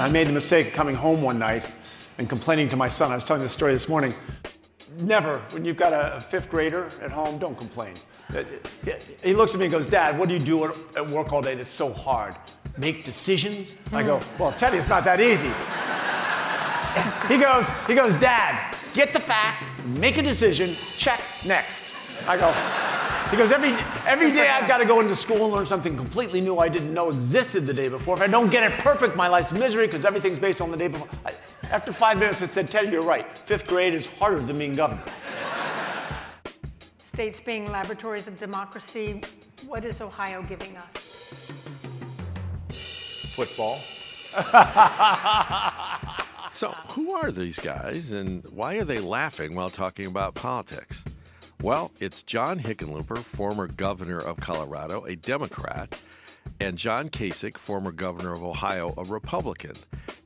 [0.00, 1.70] I made the mistake of coming home one night
[2.16, 3.12] and complaining to my son.
[3.12, 4.14] I was telling this story this morning.
[5.02, 7.92] Never, when you've got a fifth grader at home, don't complain.
[8.34, 8.44] Uh,
[9.22, 11.54] he looks at me and goes, Dad, what do you do at work all day
[11.54, 12.34] that's so hard?
[12.78, 13.76] Make decisions?
[13.92, 15.50] I go, Well, Teddy, it's not that easy.
[17.28, 21.92] he goes, he goes, Dad, get the facts, make a decision, check, next.
[22.26, 22.48] I go,
[23.30, 23.70] he goes, every,
[24.06, 26.92] every day I've got to go into school and learn something completely new I didn't
[26.92, 28.16] know existed the day before.
[28.16, 30.88] If I don't get it perfect, my life's misery because everything's based on the day
[30.88, 31.08] before.
[31.24, 31.32] I,
[31.70, 33.38] after five minutes, I said, Teddy, you're right.
[33.38, 35.02] Fifth grade is harder than being governor.
[36.98, 39.22] States being laboratories of democracy,
[39.68, 41.52] what is Ohio giving us?
[43.34, 43.78] Football.
[46.52, 51.04] so, who are these guys and why are they laughing while talking about politics?
[51.62, 56.00] Well, it's John Hickenlooper, former governor of Colorado, a Democrat,
[56.58, 59.74] and John Kasich, former governor of Ohio, a Republican.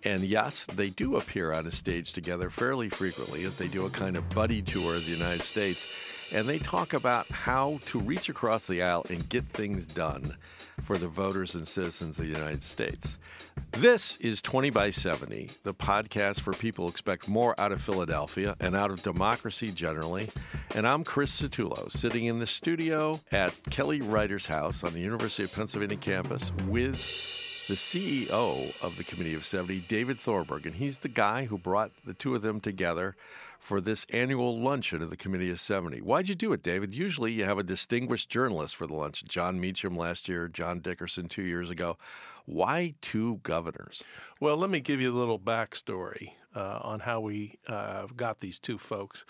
[0.05, 3.91] And yes, they do appear on a stage together fairly frequently as they do a
[3.91, 5.89] kind of buddy tour of the United States.
[6.33, 10.37] And they talk about how to reach across the aisle and get things done
[10.83, 13.19] for the voters and citizens of the United States.
[13.73, 18.77] This is 20 by 70, the podcast for people expect more out of Philadelphia and
[18.77, 20.29] out of democracy generally.
[20.75, 25.45] And I'm Chris Satullo, sitting in the studio at Kelly Writers House on the University
[25.45, 26.99] of Pennsylvania campus with
[27.67, 30.67] the CEO of the Committee of 70, David Thornburgh.
[30.67, 33.17] And he's the guy who brought the two of them together
[33.65, 36.03] for this annual luncheon of the Committee of 70.
[36.03, 36.93] Why'd you do it, David?
[36.93, 39.25] Usually you have a distinguished journalist for the lunch.
[39.25, 41.97] Jon Meacham last year, John Dickerson two years ago.
[42.45, 44.05] Why two governors?
[44.39, 48.59] Well, let me give you a little backstory uh, on how we uh, got these
[48.59, 49.25] two folks.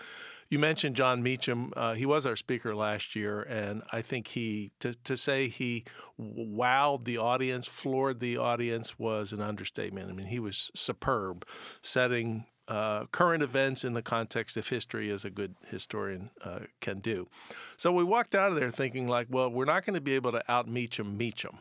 [0.50, 1.72] You mentioned Jon Meacham.
[1.76, 5.84] Uh, he was our speaker last year, and I think he to to say he
[6.20, 10.10] wowed the audience, floored the audience was an understatement.
[10.10, 11.46] I mean, he was superb,
[11.82, 17.00] setting uh, current events in the context of history as a good historian uh, can
[17.00, 17.28] do.
[17.76, 20.32] So we walked out of there thinking like, well, we're not going to be able
[20.32, 21.58] to out Meacham Meacham.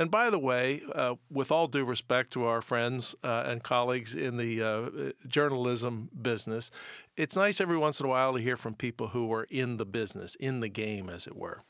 [0.00, 4.14] And by the way, uh, with all due respect to our friends uh, and colleagues
[4.14, 6.70] in the uh, journalism business,
[7.16, 9.84] it's nice every once in a while to hear from people who are in the
[9.84, 11.62] business, in the game, as it were.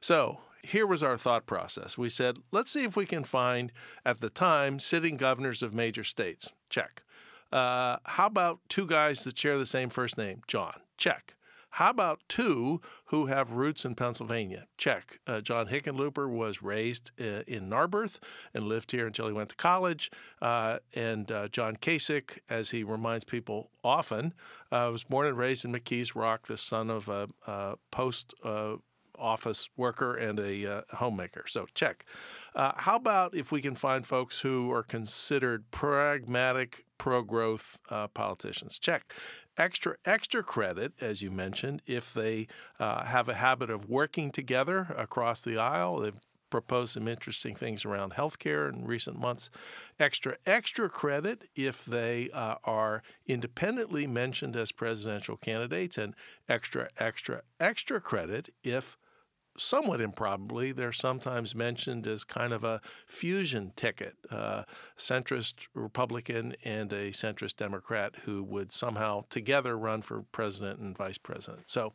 [0.00, 1.98] So here was our thought process.
[1.98, 3.72] We said, let's see if we can find,
[4.06, 6.50] at the time, sitting governors of major states.
[6.70, 7.02] Check.
[7.52, 10.42] Uh, how about two guys that share the same first name?
[10.46, 10.74] John.
[10.96, 11.34] Check.
[11.74, 14.66] How about two who have roots in Pennsylvania?
[14.76, 15.20] Check.
[15.26, 18.18] Uh, John Hickenlooper was raised uh, in Narberth
[18.52, 20.10] and lived here until he went to college.
[20.42, 24.34] Uh, and uh, John Kasich, as he reminds people often,
[24.72, 28.76] uh, was born and raised in McKees Rock, the son of a, a post uh,
[29.16, 31.44] office worker and a homemaker.
[31.46, 32.04] So check.
[32.54, 37.78] How about if we can find folks who are considered pragmatic, pro growth
[38.14, 38.78] politicians?
[38.78, 39.12] Check
[39.60, 44.94] extra extra credit, as you mentioned, if they uh, have a habit of working together
[44.96, 45.98] across the aisle.
[45.98, 49.50] They've proposed some interesting things around healthcare in recent months.
[49.98, 56.14] Extra extra credit if they uh, are independently mentioned as presidential candidates, and
[56.48, 58.96] extra extra extra credit if
[59.56, 64.64] somewhat improbably, they're sometimes mentioned as kind of a fusion ticket, uh,
[64.96, 71.18] centrist Republican and a centrist Democrat who would somehow together run for president and vice
[71.18, 71.68] president.
[71.68, 71.92] So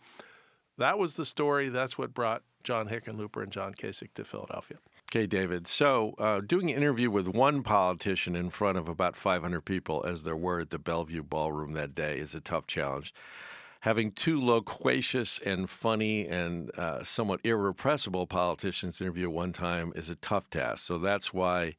[0.77, 1.69] that was the story.
[1.69, 4.77] That's what brought John Hickenlooper and John Kasich to Philadelphia.
[5.11, 5.67] Okay, David.
[5.67, 10.23] So, uh, doing an interview with one politician in front of about 500 people, as
[10.23, 13.13] there were at the Bellevue Ballroom that day, is a tough challenge
[13.85, 20.15] having two loquacious and funny and uh, somewhat irrepressible politicians interview one time is a
[20.15, 20.79] tough task.
[20.79, 21.75] So that's why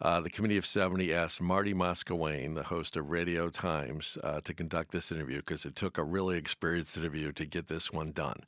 [0.00, 4.52] uh, the Committee of 70 asked Marty Moss-Coane, the host of Radio Times, uh, to
[4.52, 8.40] conduct this interview because it took a really experienced interview to get this one done.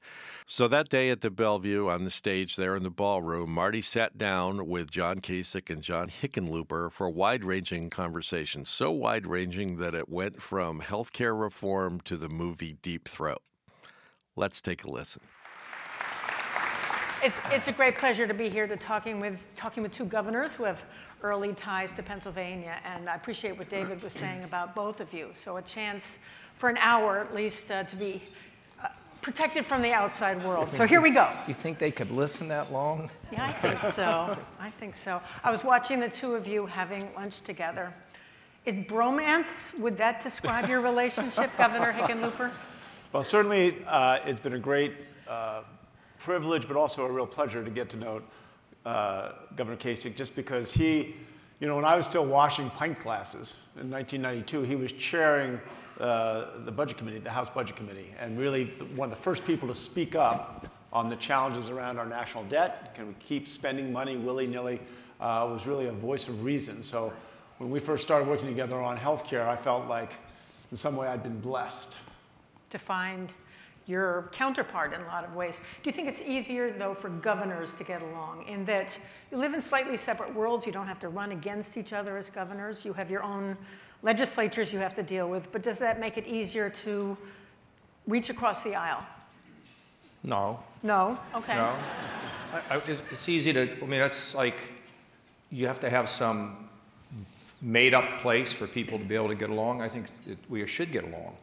[0.47, 4.19] So that day at the Bellevue on the stage there in the ballroom, Marty sat
[4.19, 9.77] down with John Kasich and John Hickenlooper for a wide ranging conversation, so wide ranging
[9.77, 13.43] that it went from healthcare reform to the movie Deep Throat.
[14.35, 15.23] Let's take a listen.
[17.23, 20.55] It's, it's a great pleasure to be here to talking with talking with two governors
[20.55, 20.85] who have
[21.23, 25.31] early ties to Pennsylvania, and I appreciate what David was saying about both of you.
[25.45, 26.19] So a chance
[26.57, 28.23] for an hour at least uh, to be
[28.83, 28.89] uh,
[29.23, 30.73] protected from the outside world.
[30.73, 31.29] So here we go.
[31.47, 33.11] You think they could listen that long?
[33.33, 34.39] Yeah, I think so.
[34.61, 35.21] I think so.
[35.43, 37.93] I was watching the two of you having lunch together.
[38.65, 42.51] Is bromance, would that describe your relationship, Governor Hickenlooper?
[43.13, 44.93] Well, certainly uh, it's been a great
[45.29, 45.63] uh,
[46.19, 48.23] privilege, but also a real pleasure to get to know
[48.87, 51.17] uh, Governor Kasich, just because he
[51.59, 55.59] You know, when I was still washing pint glasses in 1992, he was chairing
[55.99, 59.67] uh, the budget committee, the House Budget Committee, and really one of the first people
[59.69, 62.95] to speak up on the challenges around our national debt.
[62.95, 64.81] Can we keep spending money willy nilly?
[65.19, 66.83] Uh, was really a voice of reason.
[66.83, 67.11] So
[67.57, 70.13] when we first started working together on healthcare, I felt like
[70.71, 71.99] in some way I'd been blessed.
[72.71, 73.33] To find
[73.87, 75.61] your counterpart in a lot of ways.
[75.83, 78.99] Do you think it's easier, though, for governors to get along in that
[79.31, 80.67] you live in slightly separate worlds?
[80.67, 82.85] You don't have to run against each other as governors.
[82.85, 83.57] You have your own
[84.03, 85.51] legislatures you have to deal with.
[85.53, 87.17] But does that make it easier to
[88.07, 89.05] reach across the aisle?
[90.25, 90.61] No.
[90.83, 91.19] No?
[91.35, 91.55] Okay.
[91.55, 91.75] No.
[92.53, 94.57] I, I, it's easy to, I mean, that's like
[95.51, 96.69] you have to have some
[97.63, 99.81] made up place for people to be able to get along.
[99.81, 101.37] I think it, we should get along.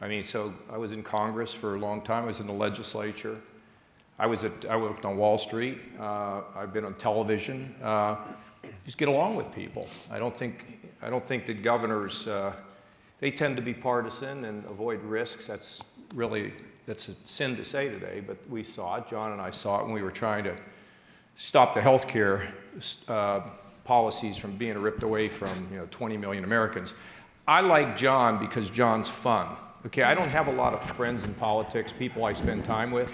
[0.00, 2.24] I mean, so I was in Congress for a long time.
[2.24, 3.36] I was in the legislature.
[4.18, 5.78] I was at, I worked on Wall Street.
[5.98, 7.74] Uh, I've been on television.
[7.82, 8.16] Uh,
[8.84, 9.88] just get along with people.
[10.10, 12.52] I don't think, I don't think that governors, uh,
[13.20, 15.46] they tend to be partisan and avoid risks.
[15.46, 15.82] That's
[16.14, 16.52] really,
[16.86, 19.08] that's a sin to say today, but we saw it.
[19.08, 20.56] John and I saw it when we were trying to
[21.36, 22.52] stop the health care
[23.08, 23.40] uh,
[23.84, 26.94] policies from being ripped away from, you know, 20 million Americans.
[27.46, 29.56] I like John because John's fun.
[29.86, 33.12] Okay, I don't have a lot of friends in politics, people I spend time with.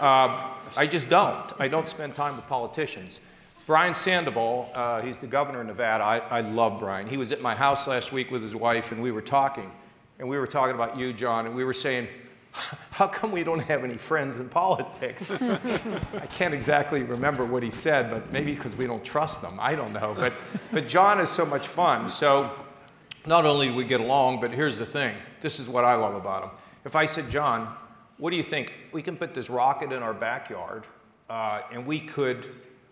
[0.00, 1.52] Uh, I just don't.
[1.58, 3.20] I don't spend time with politicians.
[3.66, 6.02] Brian Sandoval, uh, he's the governor of Nevada.
[6.02, 7.06] I, I love Brian.
[7.06, 9.70] He was at my house last week with his wife, and we were talking.
[10.18, 12.08] And we were talking about you, John, and we were saying,
[12.90, 15.30] how come we don't have any friends in politics?
[15.30, 19.58] I can't exactly remember what he said, but maybe because we don't trust them.
[19.60, 20.14] I don't know.
[20.16, 20.32] But,
[20.72, 22.08] but John is so much fun.
[22.08, 22.50] So
[23.28, 26.14] not only do we get along, but here's the thing this is what I love
[26.14, 26.50] about him.
[26.84, 27.74] If I said, John,
[28.16, 28.72] what do you think?
[28.90, 30.86] We can put this rocket in our backyard,
[31.28, 32.48] uh, and we could.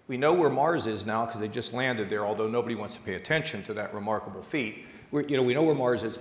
[0.09, 3.03] We know where Mars is now because they just landed there, although nobody wants to
[3.03, 4.85] pay attention to that remarkable feat.
[5.11, 6.21] We're, you know, we know where Mars is.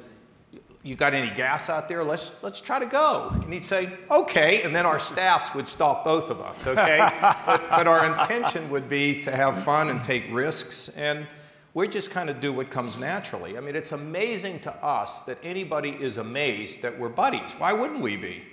[0.81, 2.03] You got any gas out there?
[2.03, 3.29] Let's, let's try to go.
[3.31, 4.63] And he'd say, okay.
[4.63, 6.97] And then our staffs would stop both of us, okay?
[7.45, 10.89] but, but our intention would be to have fun and take risks.
[10.89, 11.27] And
[11.75, 13.57] we just kind of do what comes naturally.
[13.57, 17.51] I mean, it's amazing to us that anybody is amazed that we're buddies.
[17.57, 18.43] Why wouldn't we be?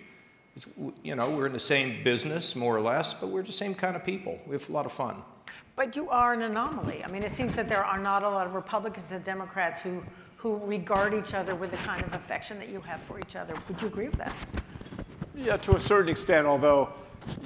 [0.56, 0.66] It's,
[1.04, 3.94] you know, we're in the same business, more or less, but we're the same kind
[3.94, 4.40] of people.
[4.44, 5.22] We have a lot of fun.
[5.76, 7.04] But you are an anomaly.
[7.04, 10.02] I mean, it seems that there are not a lot of Republicans and Democrats who,
[10.36, 13.54] who regard each other with the kind of affection that you have for each other.
[13.68, 14.34] Would you agree with that?
[15.36, 16.92] Yeah, to a certain extent, although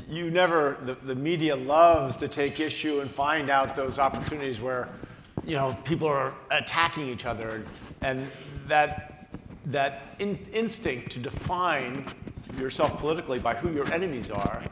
[0.09, 4.89] you never, the, the media loves to take issue and find out those opportunities where
[5.47, 7.65] you know, people are attacking each other,
[8.03, 8.29] and,
[8.67, 9.29] that,
[9.67, 12.05] that in, instinct to define
[12.59, 14.63] yourself politically by who your enemies are,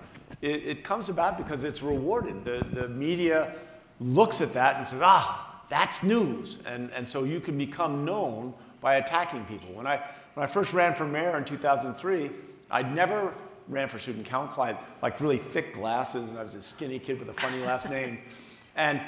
[0.43, 2.45] it, it comes about because it's rewarded.
[2.45, 3.55] The, the media
[4.01, 6.59] looks at that and says, ah, that's news.
[6.67, 9.75] And, and so you can become known by attacking people.
[9.75, 10.03] When I,
[10.35, 12.31] when I first ran for mayor in 2003,
[12.71, 13.33] I'd never
[13.69, 14.63] ran for student council.
[14.63, 17.61] I had like really thick glasses and I was a skinny kid with a funny
[17.61, 18.19] last name.
[18.77, 19.01] And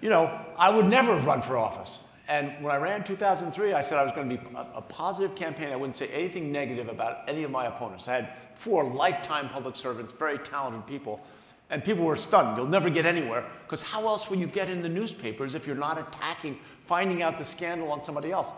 [0.00, 2.08] you know, I would never have run for office.
[2.28, 4.82] And when I ran in 2003, I said I was going to be a, a,
[4.82, 5.72] positive campaign.
[5.72, 8.08] I wouldn't say anything negative about any of my opponents.
[8.08, 11.20] I had four lifetime public servants, very talented people.
[11.68, 12.56] And people were stunned.
[12.56, 13.44] You'll never get anywhere.
[13.64, 17.36] Because how else will you get in the newspapers if you're not attacking, finding out
[17.36, 18.52] the scandal on somebody else?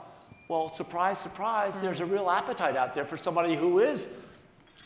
[0.49, 4.25] Well, surprise, surprise, there's a real appetite out there for somebody who is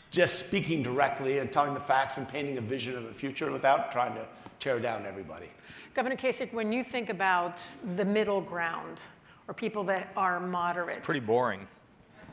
[0.09, 3.91] just speaking directly and telling the facts and painting a vision of the future without
[3.91, 4.25] trying to
[4.59, 5.47] tear down everybody.
[5.93, 7.59] Governor Kasich, when you think about
[7.95, 9.01] the middle ground
[9.47, 11.67] or people that are moderate, it's pretty boring.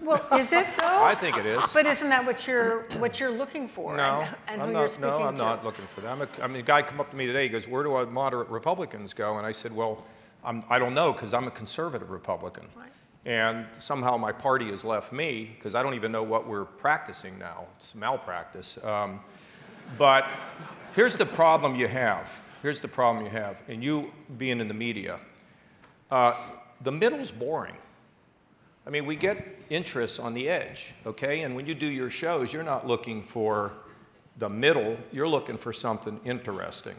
[0.01, 1.03] Well, is it though?
[1.03, 1.61] I think it is.
[1.73, 3.97] But isn't that what you're what you're looking for?
[3.97, 4.81] No, and, and I'm who not.
[4.81, 5.43] you're speaking no, I'm to?
[5.43, 6.13] not looking for that.
[6.13, 7.45] I'm a, I mean, a guy come up to me today.
[7.45, 10.05] He goes, "Where do our moderate Republicans go?" And I said, "Well,
[10.45, 12.93] I'm, I do not know because I'm a conservative Republican." Right.
[13.25, 17.37] And somehow my party has left me because I don't even know what we're practicing
[17.39, 17.67] now.
[17.77, 18.83] It's malpractice.
[18.85, 19.21] Um,
[19.99, 20.27] but
[20.95, 24.75] here's the problem you have here's the problem you have, and you being in the
[24.75, 25.21] media,
[26.11, 26.35] uh,
[26.83, 27.77] the middle's boring.
[28.87, 31.43] I mean, we get interests on the edge, okay?
[31.43, 33.73] And when you do your shows, you're not looking for
[34.39, 36.95] the middle, you're looking for something interesting.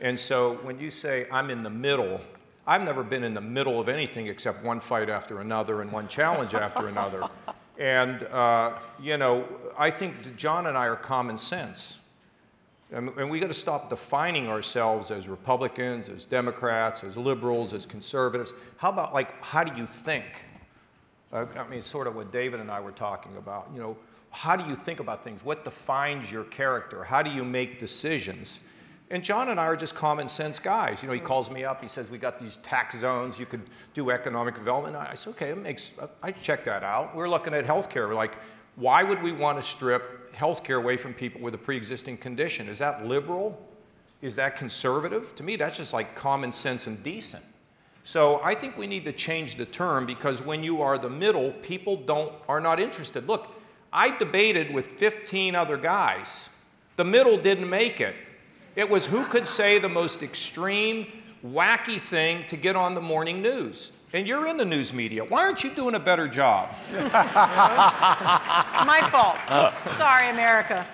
[0.00, 2.20] And so when you say, I'm in the middle,
[2.66, 6.06] I've never been in the middle of anything except one fight after another and one
[6.06, 7.28] challenge after another.
[7.78, 9.46] And, uh, you know,
[9.76, 11.99] I think John and I are common sense.
[12.92, 18.52] And we got to stop defining ourselves as Republicans, as Democrats, as liberals, as conservatives.
[18.78, 20.24] How about, like, how do you think?
[21.32, 23.70] Uh, I mean, sort of what David and I were talking about.
[23.72, 23.96] You know,
[24.30, 25.44] how do you think about things?
[25.44, 27.04] What defines your character?
[27.04, 28.66] How do you make decisions?
[29.10, 31.02] And John and I are just common sense guys.
[31.02, 31.82] You know, he calls me up.
[31.82, 33.38] He says we got these tax zones.
[33.38, 33.62] You could
[33.94, 34.96] do economic development.
[34.96, 35.92] I said, okay, it makes.
[36.22, 37.14] I check that out.
[37.14, 38.08] We're looking at healthcare.
[38.08, 38.36] We're like,
[38.76, 42.68] why would we want to strip healthcare away from people with a pre-existing condition?
[42.68, 43.60] Is that liberal?
[44.22, 45.34] Is that conservative?
[45.36, 47.44] To me, that's just like common sense and decent.
[48.04, 51.50] So I think we need to change the term because when you are the middle,
[51.62, 53.26] people don't are not interested.
[53.28, 53.48] Look,
[53.92, 56.48] I debated with 15 other guys.
[56.96, 58.14] The middle didn't make it.
[58.76, 61.06] It was who could say the most extreme,
[61.44, 63.99] wacky thing to get on the morning news.
[64.12, 65.24] And you're in the news media.
[65.24, 66.70] Why aren't you doing a better job?
[66.92, 69.38] My fault.
[69.96, 70.86] Sorry, America.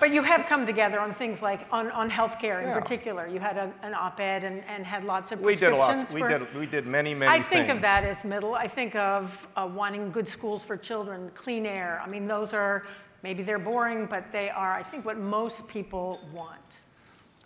[0.00, 2.78] But you have come together on things like on, on healthcare in Yeah.
[2.78, 3.26] particular.
[3.26, 6.04] You had a, an op-ed and, and had lots of We did lots.
[6.04, 6.40] prescriptions lot.
[6.40, 7.48] We did, we did many, many I things.
[7.48, 8.54] think of that as middle.
[8.54, 12.00] I think of uh, wanting good schools for children, clean air.
[12.04, 12.84] I mean, those are
[13.24, 16.78] maybe they're boring, but they are, I think, what most people want.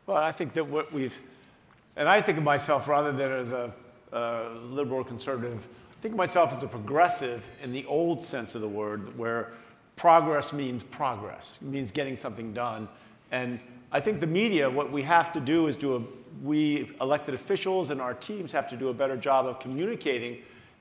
[0.07, 1.19] Well, I think that what we've,
[1.97, 3.73] and I think of myself rather than as a,
[4.13, 8.61] a liberal conservative, I think of myself as a progressive in the old sense of
[8.61, 9.53] the word, where
[9.97, 12.89] progress means progress, it means getting something done.
[13.31, 16.03] And I think the media, what we have to do is do a,
[16.45, 20.39] we elected officials and our teams have to do a better job of communicating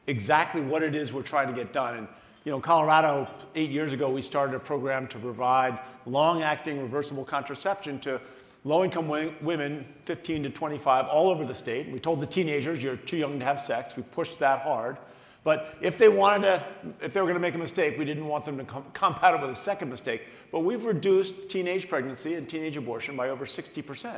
[0.08, 1.98] exactly what it is we're trying to get done.
[1.98, 2.08] And
[2.44, 8.00] you know, Colorado, eight years ago, we started a program to provide long-acting reversible contraception
[8.00, 8.20] to
[8.64, 9.08] low-income
[9.42, 11.90] women, 15 to 25, all over the state.
[11.90, 13.96] We told the teenagers, you're too young to have sex.
[13.96, 14.98] We pushed that hard.
[15.44, 16.64] But if they wanted to,
[17.02, 19.36] if they were going to make a mistake, we didn't want them to com- compound
[19.36, 20.22] it with a second mistake.
[20.52, 24.16] But we've reduced teenage pregnancy and teenage abortion by over 60%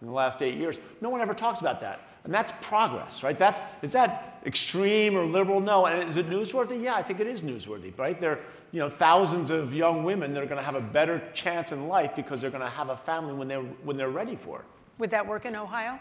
[0.00, 0.78] in the last eight years.
[1.00, 2.00] No one ever talks about that.
[2.24, 3.38] And that's progress, right?
[3.38, 5.60] That's, is that extreme or liberal?
[5.60, 5.86] No.
[5.86, 6.82] And is it newsworthy?
[6.82, 8.18] Yeah, I think it is newsworthy, right?
[8.18, 8.40] There are
[8.72, 11.86] you know, thousands of young women that are going to have a better chance in
[11.86, 14.64] life because they're going to have a family when they're, when they're ready for it.
[14.98, 15.98] Would that work in Ohio?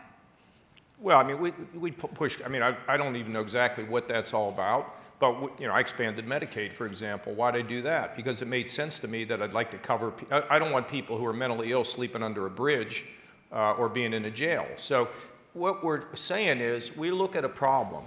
[1.00, 4.08] Well, I mean, we, we push, I mean, I, I don't even know exactly what
[4.08, 7.34] that's all about, but, you know, I expanded Medicaid, for example.
[7.34, 8.16] Why'd I do that?
[8.16, 10.88] Because it made sense to me that I'd like to cover, I, I don't want
[10.88, 13.06] people who are mentally ill sleeping under a bridge
[13.52, 14.66] uh, or being in a jail.
[14.78, 15.10] So
[15.54, 18.04] what we're saying is we look at a problem,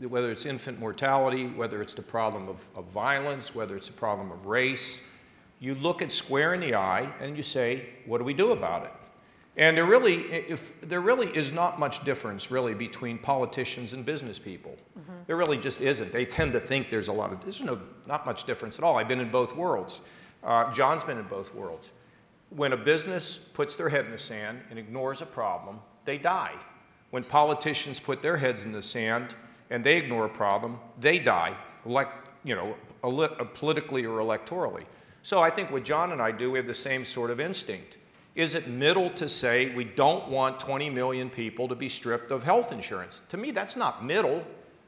[0.00, 4.30] whether it's infant mortality, whether it's the problem of, of violence, whether it's the problem
[4.32, 5.10] of race,
[5.60, 8.84] you look it square in the eye and you say, what do we do about
[8.84, 8.92] it?
[9.56, 14.38] And there really, if there really is not much difference really between politicians and business
[14.38, 14.76] people.
[15.26, 16.12] There really just isn't.
[16.12, 18.98] They tend to think there's a lot of there's no not much difference at all.
[18.98, 20.00] I've been in both worlds.
[20.42, 21.92] Uh, John's been in both worlds.
[22.50, 26.52] When a business puts their head in the sand and ignores a problem, they die.
[27.10, 29.34] When politicians put their heads in the sand
[29.70, 31.56] and they ignore a problem, they die.
[31.86, 32.12] Elect,
[32.44, 34.84] you know, uh, politically or electorally.
[35.22, 37.98] So I think what John and I do, we have the same sort of instinct.
[38.34, 42.42] Is it middle to say we don't want 20 million people to be stripped of
[42.42, 43.22] health insurance?
[43.28, 44.44] To me, that's not middle.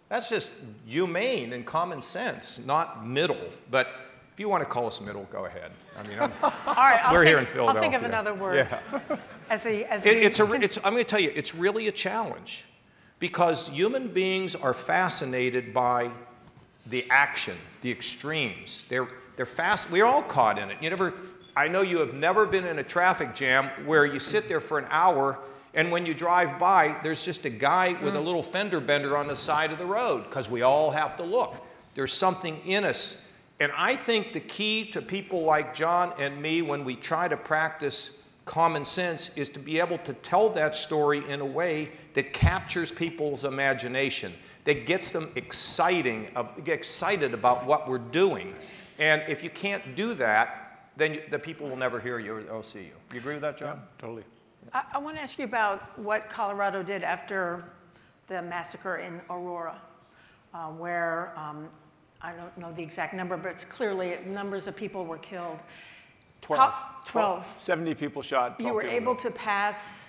[0.08, 0.50] That's just
[0.86, 3.50] humane and common sense, not middle.
[3.70, 3.88] But
[4.32, 5.70] if you want to call us middle, go ahead.
[5.96, 7.82] I mean, I'm, All right, I'll We're think, here in Philadelphia.
[7.82, 8.68] I'll think of another word.
[8.70, 9.18] Yeah.
[9.48, 11.92] As a, as It, it's a it's, I'm going to tell you, it's really a
[11.92, 12.64] challenge
[13.18, 16.10] because human beings are fascinated by
[16.86, 18.84] the action, the extremes.
[18.88, 19.90] They're, they're fast.
[19.90, 20.76] We're all caught in it.
[20.80, 21.14] You never,
[21.56, 24.78] I know you have never been in a traffic jam where you sit there for
[24.78, 25.38] an hour
[25.76, 29.28] and when you drive by, there's just a guy with a little fender bender on
[29.28, 31.54] the side of the road because we all have to look.
[31.94, 33.30] There's something in us.
[33.60, 37.36] And I think the key to people like John and me when we try to
[37.36, 42.32] practice common sense is to be able to tell that story in a way that
[42.32, 44.32] captures people's imagination,
[44.64, 48.54] that gets them exciting, uh, excited about what we're doing.
[48.98, 52.42] And if you can't do that, then you, the people will never hear you or,
[52.48, 52.92] or see you.
[53.12, 53.76] You agree with that, John?
[53.76, 54.24] Yeah, Totally.
[54.72, 57.64] I, I want to ask you about what Colorado did after
[58.28, 59.80] the massacre in Aurora,
[60.54, 61.68] uh, where um,
[62.22, 65.58] I don't know the exact number, but it's clearly numbers of people were killed.
[66.46, 66.72] 12.
[66.72, 67.46] Co- 12.
[67.54, 68.58] 70 people shot.
[68.58, 70.06] 12 You were able to pass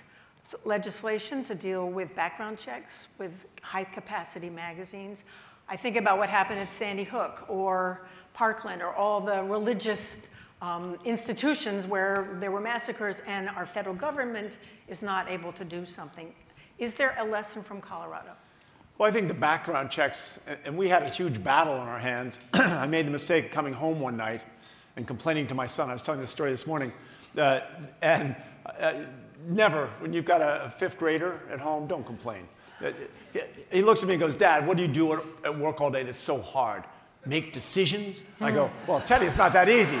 [0.64, 5.22] legislation to deal with background checks with high capacity magazines.
[5.68, 10.16] I think about what happened at Sandy Hook or Parkland or all the religious
[10.62, 15.84] um, institutions where there were massacres and our federal government is not able to do
[15.84, 16.32] something.
[16.78, 18.30] Is there a lesson from Colorado?
[18.96, 21.98] Well, I think the background checks, and- and we had a huge battle on our
[22.00, 22.40] hands.
[22.54, 24.44] I made the mistake coming home one night
[24.98, 25.88] and complaining to my son.
[25.88, 26.92] I was telling this story this morning.
[27.36, 27.60] Uh,
[28.02, 28.34] and
[28.80, 28.94] uh,
[29.46, 32.48] never, when you've got a fifth grader at home, don't complain.
[32.84, 32.90] Uh,
[33.32, 33.40] he-
[33.70, 35.90] He looks at me and goes, Dad, what do you do at- at work all
[35.90, 36.82] day that's so hard?
[37.26, 38.24] Make decisions?
[38.40, 40.00] I go, Well, Teddy, it's not that easy.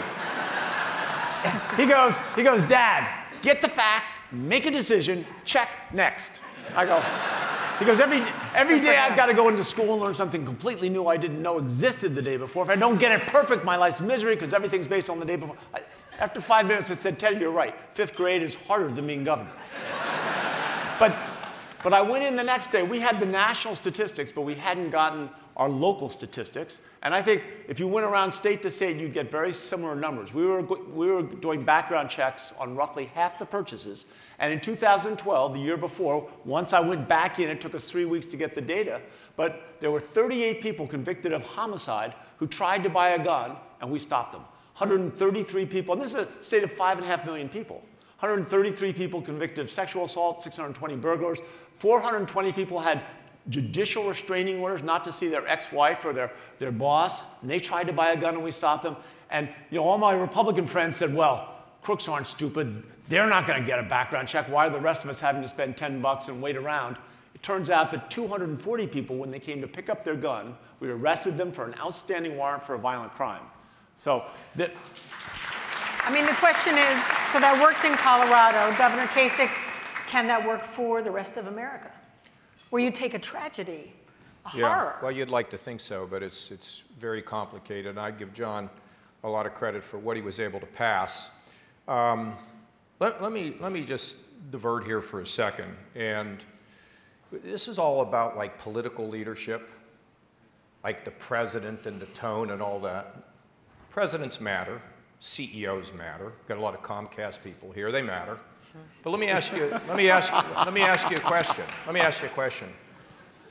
[1.76, 3.06] he goes, he goes, Dad,
[3.40, 6.40] get the facts, make a decision, check, next.
[6.74, 6.96] I go,
[7.78, 8.22] because every,
[8.54, 11.40] every day I've got to go into school and learn something completely new I didn't
[11.42, 12.62] know existed the day before.
[12.62, 15.36] If I don't get it perfect, my life's misery because everything's based on the day
[15.36, 15.56] before.
[15.74, 15.82] I,
[16.18, 17.74] after five minutes, I said, Teddy, you're right.
[17.94, 19.52] Fifth grade is harder than being governor.
[20.98, 21.14] but,
[21.84, 22.82] but I went in the next day.
[22.82, 26.80] We had the national statistics, but we hadn't gotten our local statistics.
[27.02, 30.32] And I think if you went around state to state, you'd get very similar numbers.
[30.32, 34.06] We were, we were doing background checks on roughly half the purchases.
[34.38, 38.04] And in 2012, the year before, once I went back in, it took us three
[38.04, 39.00] weeks to get the data,
[39.36, 43.90] but there were 38 people convicted of homicide who tried to buy a gun, and
[43.90, 44.42] we stopped them.
[44.76, 47.84] 133 people, and this is a state of five and a half million people.
[48.20, 51.40] 133 people convicted of sexual assault, 620 burglars.
[51.76, 53.02] 420 people had
[53.48, 57.86] judicial restraining orders not to see their ex-wife or their, their boss, and they tried
[57.86, 58.96] to buy a gun and we stopped them.
[59.30, 62.82] And you know, all my Republican friends said, well, crooks aren't stupid.
[63.08, 64.48] They're not going to get a background check.
[64.48, 66.96] Why are the rest of us having to spend 10 bucks and wait around?
[67.34, 70.88] It turns out that 240 people, when they came to pick up their gun, we
[70.88, 73.42] arrested them for an outstanding warrant for a violent crime.
[73.94, 74.24] So
[74.56, 74.72] that.
[76.04, 76.98] I mean, the question is
[77.32, 78.76] so that worked in Colorado.
[78.78, 79.50] Governor Kasich,
[80.06, 81.90] can that work for the rest of America?
[82.70, 83.92] Where you take a tragedy,
[84.46, 84.74] a yeah.
[84.74, 84.96] horror.
[85.02, 87.86] Well, you'd like to think so, but it's, it's very complicated.
[87.86, 88.68] And I'd give John
[89.24, 91.34] a lot of credit for what he was able to pass.
[91.86, 92.34] Um,
[93.00, 95.74] let, let, me, let me just divert here for a second.
[95.94, 96.38] And
[97.30, 99.68] this is all about like political leadership,
[100.84, 103.16] like the president and the tone and all that.
[103.90, 104.80] Presidents matter,
[105.20, 106.32] CEOs matter.
[106.46, 108.38] Got a lot of Comcast people here, they matter.
[109.02, 111.64] But let me ask you, let me ask, let me ask you a question.
[111.86, 112.68] Let me ask you a question.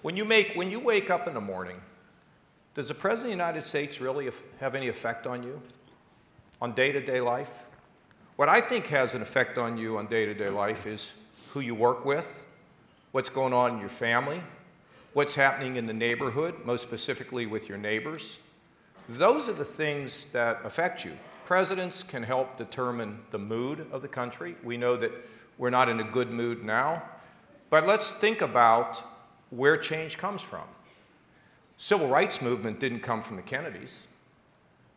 [0.01, 1.77] When you make, when you wake up in the morning,
[2.75, 4.29] does the President of the United States really
[4.59, 5.61] have any effect on you?
[6.61, 7.65] On day-to-day life?
[8.35, 12.05] What I think has an effect on you on day-to-day life is who you work
[12.05, 12.43] with,
[13.11, 14.41] what's going on in your family,
[15.13, 18.39] what's happening in the neighborhood, most specifically with your neighbors.
[19.09, 21.13] Those are the things that affect you.
[21.47, 24.57] Presidents can help determine the mood of the country.
[24.65, 25.13] We know that
[25.57, 27.01] we're not in a good mood now.
[27.69, 29.01] But let's think about
[29.49, 30.65] where change comes from.
[31.77, 34.01] Civil rights movement didn't come from the Kennedys.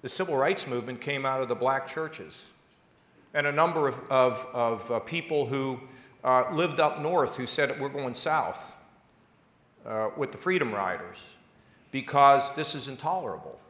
[0.03, 2.47] The civil rights movement came out of the black churches
[3.33, 5.79] and a number of, of, of uh, people who
[6.25, 8.77] uh, lived up north who said we're going south
[9.87, 11.37] uh, with the Freedom Riders
[11.93, 13.61] because this is intolerable.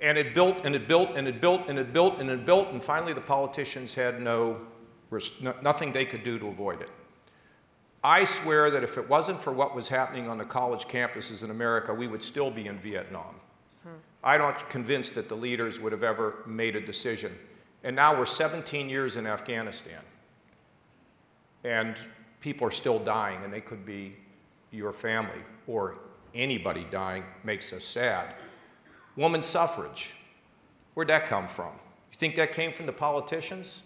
[0.00, 2.68] And it built and it built and it built and it built and it built,
[2.72, 4.60] and finally the politicians had no,
[5.62, 6.90] nothing they could do to avoid it.
[8.04, 11.50] I swear that if it wasn't for what was happening on the college campuses in
[11.50, 13.34] America, we would still be in Vietnam.
[13.82, 13.94] Hmm.
[14.22, 17.32] I'm not convinced that the leaders would have ever made a decision.
[17.82, 20.00] And now we're 17 years in Afghanistan.
[21.64, 21.96] And
[22.40, 24.14] people are still dying, and they could be
[24.70, 25.96] your family or
[26.34, 28.34] anybody dying makes us sad.
[29.16, 30.14] Woman suffrage.
[30.94, 31.72] Where'd that come from?
[32.12, 33.82] You think that came from the politicians?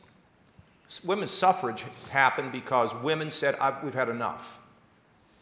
[1.04, 4.60] Women's suffrage happened because women said, we've had enough.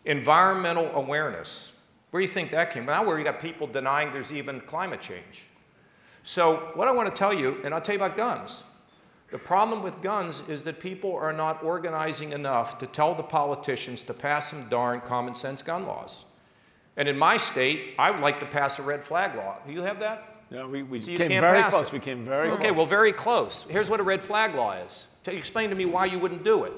[0.04, 1.82] Environmental awareness.
[2.10, 2.86] Where do you think that came?
[2.86, 5.44] Now, where you got people denying there's even climate change.
[6.22, 8.64] So, what I want to tell you, and I'll tell you about guns.
[9.30, 14.04] The problem with guns is that people are not organizing enough to tell the politicians
[14.04, 16.24] to pass some darn common sense gun laws.
[16.98, 19.56] And in my state, I would like to pass a red flag law.
[19.66, 20.34] Do you have that?
[20.50, 21.86] No, we, we so came very close.
[21.86, 21.92] It.
[21.92, 22.70] We came very okay, close.
[22.70, 23.64] Okay, well, very close.
[23.70, 25.06] Here's what a red flag law is.
[25.24, 26.72] Explain to me why you wouldn't do it.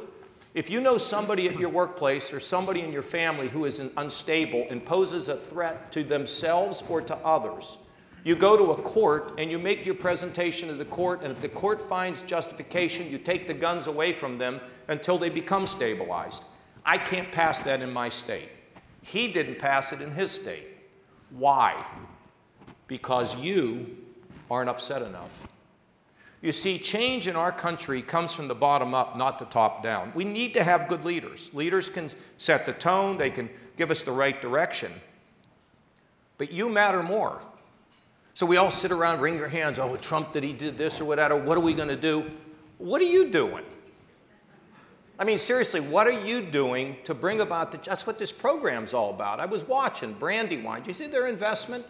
[0.52, 4.66] If you know somebody at your workplace or somebody in your family who is unstable
[4.68, 7.78] and poses a threat to themselves or to others,
[8.24, 11.40] you go to a court and you make your presentation to the court, and if
[11.40, 16.44] the court finds justification, you take the guns away from them until they become stabilized.
[16.84, 18.48] I can't pass that in my state.
[19.10, 20.68] He didn't pass it in his state.
[21.30, 21.84] Why?
[22.86, 23.96] Because you
[24.48, 25.48] aren't upset enough.
[26.42, 30.12] You see, change in our country comes from the bottom up, not the top down.
[30.14, 31.52] We need to have good leaders.
[31.52, 34.92] Leaders can set the tone, they can give us the right direction.
[36.38, 37.42] But you matter more.
[38.34, 41.04] So we all sit around, wring your hands, oh, Trump did he did this or
[41.04, 41.36] whatever.
[41.36, 42.30] What are we going to do?
[42.78, 43.64] What are you doing?
[45.20, 48.94] I mean, seriously, what are you doing to bring about the, that's what this program's
[48.94, 49.38] all about.
[49.38, 50.82] I was watching Brandywine.
[50.82, 51.86] Do you see their investment?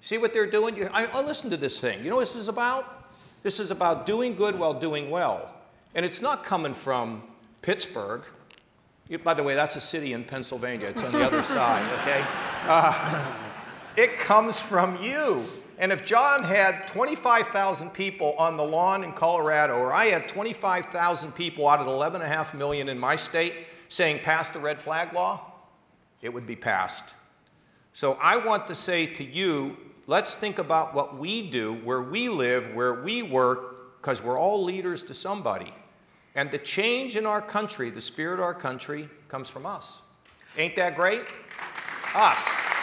[0.00, 0.74] See what they're doing?
[0.74, 2.02] You, I, I listen to this thing.
[2.02, 3.12] You know what this is about?
[3.42, 5.50] This is about doing good while doing well.
[5.94, 7.22] And it's not coming from
[7.60, 8.22] Pittsburgh.
[9.22, 10.88] By the way, that's a city in Pennsylvania.
[10.88, 12.24] It's on the other side, okay?
[12.62, 13.26] Uh,
[13.94, 15.42] it comes from you.
[15.78, 21.32] And if John had 25,000 people on the lawn in Colorado, or I had 25,000
[21.32, 23.54] people out of 11.5 million in my state
[23.88, 25.52] saying pass the red flag law,
[26.22, 27.14] it would be passed.
[27.92, 32.28] So I want to say to you, let's think about what we do, where we
[32.28, 35.72] live, where we work, because we're all leaders to somebody.
[36.34, 40.00] And the change in our country, the spirit of our country, comes from us.
[40.56, 41.22] Ain't that great?
[42.14, 42.73] Us.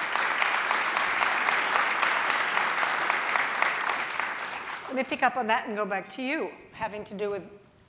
[4.91, 7.43] Let me pick up on that and go back to you, having to do with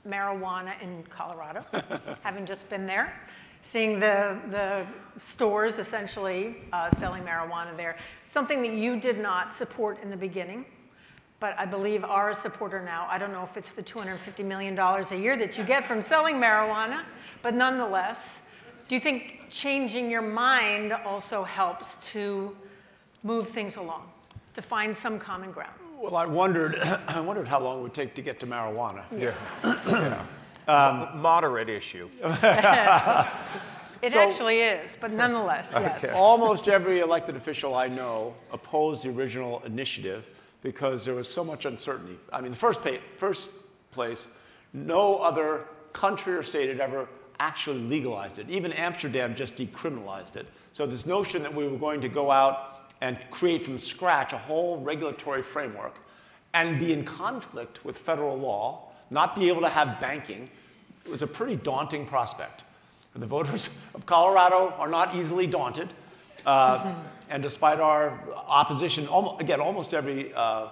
[0.07, 1.59] marijuana in Colorado,
[2.23, 3.13] having just been there,
[3.61, 4.85] seeing the, the
[5.19, 7.97] stores essentially uh, selling marijuana there.
[8.25, 10.63] Something that you did not support in the beginning,
[11.41, 13.05] but I believe are a supporter now.
[13.09, 16.37] I don't know if it's the $250 million a year that you get from selling
[16.37, 17.03] marijuana,
[17.41, 18.21] but nonetheless,
[18.87, 22.55] do you think changing your mind also helps to
[23.25, 24.09] move things along,
[24.53, 25.82] to find some common ground?
[26.03, 26.75] Well, I wondered,
[27.07, 29.03] I wondered how long it would take to get to marijuana.
[29.17, 30.21] Yeah.
[30.67, 32.09] Um, Moderate issue.
[34.01, 36.11] It So- actually is, but nonetheless, yes.
[36.13, 40.27] Almost every elected official I know opposed the original initiative
[40.61, 42.17] because there was so much uncertainty.
[42.33, 43.51] I mean, the first, pa- first
[43.91, 44.27] place,
[44.73, 47.07] no other country or state had ever
[47.39, 48.49] actually legalized it.
[48.49, 50.47] Even Amsterdam just decriminalized it.
[50.73, 54.37] So this notion that we were going to go out and create from scratch a
[54.37, 55.97] whole regulatory framework
[56.53, 60.49] and be in conflict with federal law, not be able to have banking,
[61.05, 62.63] it was a pretty daunting prospect.
[63.13, 65.89] The voters of Colorado are not easily daunted.
[66.45, 66.95] Uh,
[67.29, 70.69] and despite our opposition, almo- again, almost every uh,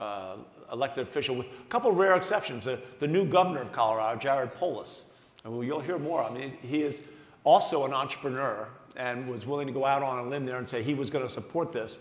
[0.00, 0.36] uh,
[0.72, 5.12] elected official, with a couple rare exceptions, the, the new governor of Colorado, Jared Polis,
[5.44, 6.24] and you'll hear more.
[6.24, 7.02] I mean, he is
[7.44, 10.82] also an entrepreneur and was willing to go out on a limb there and say
[10.82, 12.00] he was going to support this.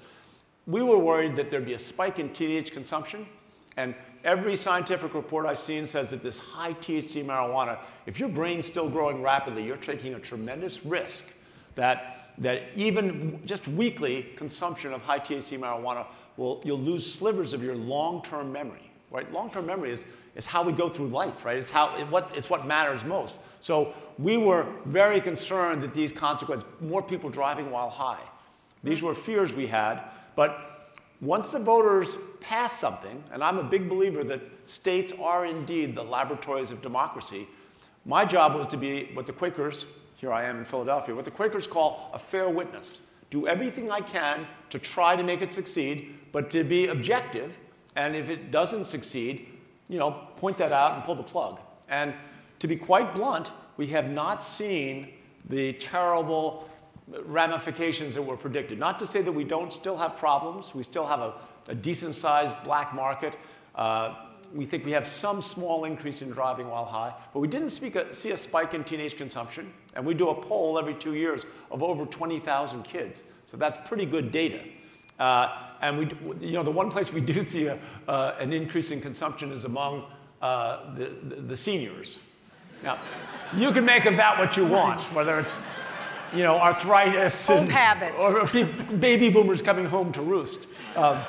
[0.65, 3.25] We were worried that there'd be a spike in THC consumption,
[3.77, 8.65] and every scientific report I've seen says that this high THC marijuana, if your brain's
[8.65, 11.33] still growing rapidly, you're taking a tremendous risk
[11.75, 16.05] that, that even just weekly consumption of high THC marijuana
[16.35, 18.91] will you'll lose slivers of your long-term memory.
[19.09, 19.31] Right?
[19.31, 20.05] Long-term memory is,
[20.35, 21.57] is how we go through life, right?
[21.57, 23.35] It's how it, what it's what matters most.
[23.61, 28.21] So we were very concerned that these consequences, more people driving while high.
[28.83, 30.01] These were fears we had,
[30.35, 35.95] but once the voters pass something, and I'm a big believer that states are indeed
[35.95, 37.47] the laboratories of democracy,
[38.05, 41.31] my job was to be what the Quakers, here I am in Philadelphia, what the
[41.31, 43.13] Quakers call a fair witness.
[43.29, 47.57] Do everything I can to try to make it succeed, but to be objective,
[47.95, 49.47] and if it doesn't succeed,
[49.89, 51.59] you know, point that out and pull the plug.
[51.89, 52.13] And
[52.59, 55.09] to be quite blunt, we have not seen
[55.49, 56.67] the terrible
[57.25, 58.79] ramifications that were predicted.
[58.79, 61.33] Not to say that we don't still have problems, we still have a,
[61.69, 63.37] a decent sized black market.
[63.75, 64.15] Uh,
[64.53, 68.13] we think we have some small increase in driving while high, but we didn't a,
[68.13, 69.71] see a spike in teenage consumption.
[69.95, 73.23] And we do a poll every two years of over 20,000 kids.
[73.47, 74.61] So that's pretty good data.
[75.19, 78.91] Uh, and we, you know, the one place we do see a, uh, an increase
[78.91, 80.05] in consumption is among
[80.41, 82.19] uh, the, the, the seniors.
[82.83, 82.99] Now,
[83.55, 85.57] you can make of that what you want, whether it's
[86.33, 88.15] you know, arthritis Old habits.
[88.19, 88.45] or
[88.99, 90.67] baby boomers coming home to roost.
[90.95, 91.21] Um,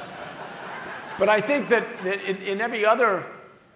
[1.18, 3.26] but I think that, that in, in every other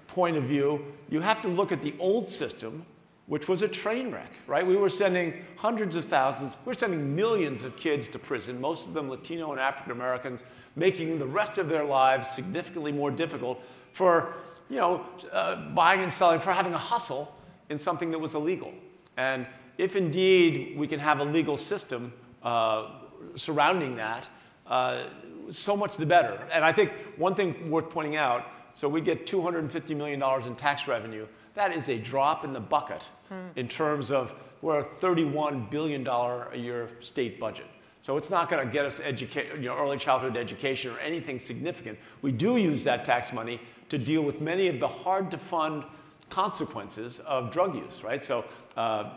[0.08, 2.84] point of view, you have to look at the old system,
[3.26, 4.66] which was a train wreck, right?
[4.66, 8.88] We were sending hundreds of thousands, we were sending millions of kids to prison, most
[8.88, 10.44] of them Latino and African Americans,
[10.76, 14.34] making the rest of their lives significantly more difficult for,
[14.70, 17.34] you know, uh, buying and selling, for having a hustle
[17.68, 18.72] in something that was illegal.
[19.16, 19.46] And
[19.78, 22.88] if indeed we can have a legal system uh,
[23.36, 24.28] surrounding that,
[24.66, 25.04] uh,
[25.50, 26.40] so much the better.
[26.52, 30.88] And I think one thing worth pointing out so we get $250 million in tax
[30.88, 31.26] revenue.
[31.54, 33.48] That is a drop in the bucket hmm.
[33.56, 37.66] in terms of we're a $31 billion a year state budget.
[38.00, 41.38] So it's not going to get us educa- you know, early childhood education or anything
[41.38, 41.98] significant.
[42.20, 45.84] We do use that tax money to deal with many of the hard to fund
[46.32, 48.24] consequences of drug use, right?
[48.24, 48.44] So
[48.76, 49.10] uh,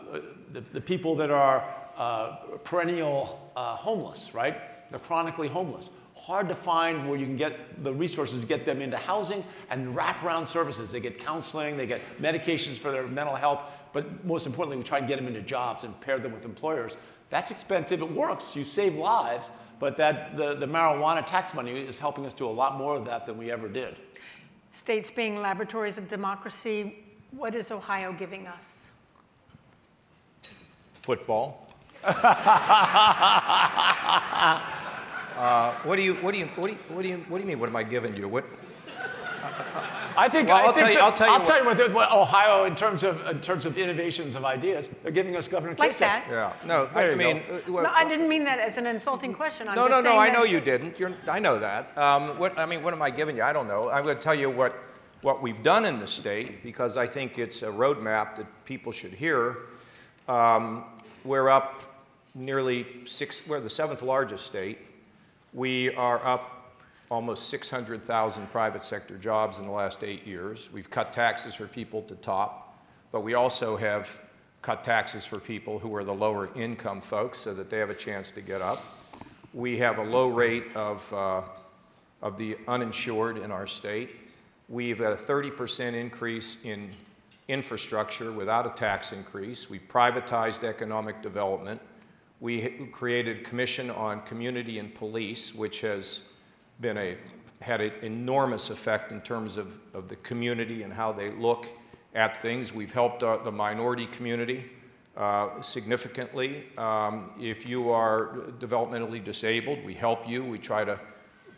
[0.51, 1.63] the, the, people that are
[1.97, 4.57] uh, perennial uh, homeless, right?
[4.89, 8.81] They're chronically homeless hard to find where you can get the resources to get them
[8.81, 10.91] into housing and wraparound services.
[10.91, 14.99] They get counseling, they get medications for their mental health, but most importantly, we try
[14.99, 16.97] and get them into jobs and pair them with employers.
[17.29, 18.01] That's expensive.
[18.01, 18.55] It works.
[18.55, 22.51] You save lives, but that the, the marijuana tax money is helping us do a
[22.51, 23.95] lot more of that than we ever did.
[24.71, 27.04] States being laboratories of democracy,
[27.35, 28.65] what is Ohio giving us?
[30.93, 31.67] Football.
[35.35, 37.43] Uh, what do you, what do you, what do you, what do you, what do
[37.43, 37.59] you mean?
[37.59, 38.29] What am I giving you?
[38.29, 38.45] What?
[40.15, 40.47] I think.
[40.47, 42.63] Well, I I'll tell you- I'll tell you I'll what- tell you what, what Ohio,
[42.63, 45.99] in terms of in terms of innovations of ideas, they're giving us Governor Like Kasich.
[45.99, 46.25] that.
[46.29, 46.53] Yeah.
[46.65, 47.55] No, There I you mean, go.
[47.55, 49.67] uh, well, No, I didn't mean that as an insulting question.
[49.67, 50.17] I'm No, just no, no.
[50.17, 50.97] I know you didn't.
[50.97, 51.95] You're, I know that.
[51.97, 53.43] Um, what I mean, what am I giving you?
[53.43, 53.83] I don't know.
[53.91, 54.73] I'm going to tell you what
[55.25, 59.11] what we've done in the state because I think it's a roadmap that people should
[59.11, 59.57] hear.
[60.27, 60.83] Um,
[61.23, 61.81] we're up
[62.35, 63.47] nearly six.
[63.47, 64.77] We're the seventh largest state.
[65.51, 66.75] We are up
[67.09, 70.71] almost 600,000 private sector jobs in the last eight years.
[70.71, 72.77] We've cut taxes for people to top,
[73.11, 74.21] but we also have
[74.61, 77.95] cut taxes for people who are the lower income folks so that they have a
[77.95, 78.77] chance to get up.
[79.55, 81.41] We have a low rate of, uh,
[82.21, 84.11] of the uninsured in our state.
[84.67, 86.89] We've had a 30% increase in
[87.47, 89.69] infrastructure without a tax increase.
[89.69, 91.79] We've privatized economic development.
[92.39, 96.31] We created a commission on community and police, which has
[96.81, 97.15] been a,
[97.61, 101.67] had an enormous effect in terms of, of the community and how they look
[102.15, 102.73] at things.
[102.73, 104.65] We've helped uh, the minority community
[105.15, 106.65] uh, significantly.
[106.77, 110.43] Um, if you are developmentally disabled, we help you.
[110.43, 110.99] We try to,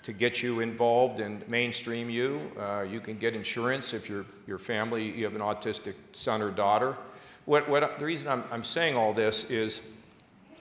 [0.07, 2.49] to get you involved and mainstream you.
[2.57, 6.49] Uh, you can get insurance if your, your family, you have an autistic son or
[6.49, 6.95] daughter.
[7.43, 9.97] What, what, the reason I'm, I'm saying all this is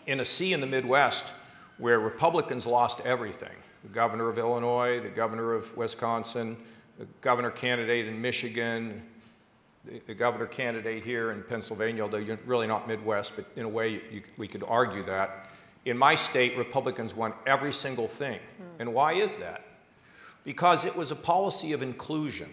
[0.08, 1.32] in a sea in the Midwest
[1.78, 3.54] where Republicans lost everything
[3.84, 6.56] the governor of Illinois, the governor of Wisconsin,
[6.98, 9.00] the governor candidate in Michigan,
[10.08, 14.02] the, governor candidate here in Pennsylvania, although you're really not Midwest, but in a way
[14.10, 15.50] you, we could argue that.
[15.84, 18.40] In my state, Republicans won every single thing.
[18.78, 19.62] And why is that?
[20.44, 22.48] Because it was a policy of inclusion.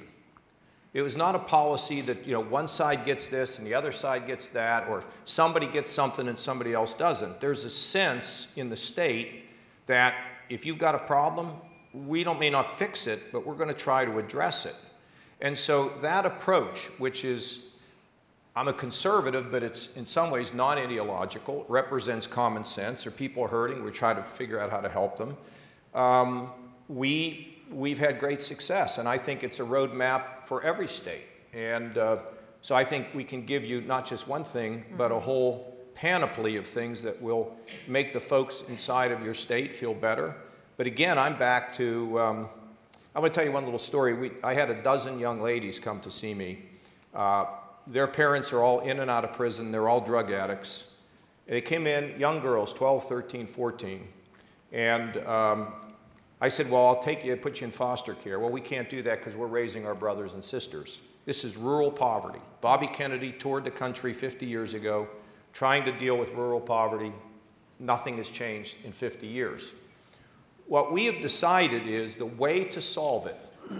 [0.93, 3.91] It was not a policy that, you know, one side gets this and the other
[3.91, 7.39] side gets that, or somebody gets something and somebody else doesn't.
[7.39, 9.45] There's a sense in the state
[9.87, 10.15] that
[10.49, 11.51] if you've got a problem,
[11.93, 14.75] we don't may not fix it, but we're going to try to address it.
[15.41, 17.73] And so that approach, which is
[18.55, 23.43] I'm a conservative, but it's in some ways non ideological, represents common sense, or people
[23.43, 25.35] are hurting, we try to figure out how to help them.
[25.93, 26.51] Um,
[26.87, 31.25] we, we've had great success, and I think it's a roadmap for every state.
[31.53, 32.17] And uh,
[32.61, 36.55] so I think we can give you not just one thing, but a whole panoply
[36.55, 37.55] of things that will
[37.87, 40.35] make the folks inside of your state feel better.
[40.77, 42.49] But again, I'm back to, um,
[43.15, 44.13] I'm going to tell you one little story.
[44.13, 46.63] We, I had a dozen young ladies come to see me.
[47.13, 47.45] Uh,
[47.85, 50.97] their parents are all in and out of prison, they're all drug addicts.
[51.45, 54.07] They came in, young girls, 12, 13, 14.
[54.71, 55.73] And um,
[56.43, 58.37] I said, Well, I'll take you, put you in foster care.
[58.37, 61.01] Well, we can't do that because we're raising our brothers and sisters.
[61.25, 62.41] This is rural poverty.
[62.59, 65.07] Bobby Kennedy toured the country 50 years ago
[65.53, 67.13] trying to deal with rural poverty.
[67.79, 69.73] Nothing has changed in 50 years.
[70.67, 73.39] What we have decided is the way to solve it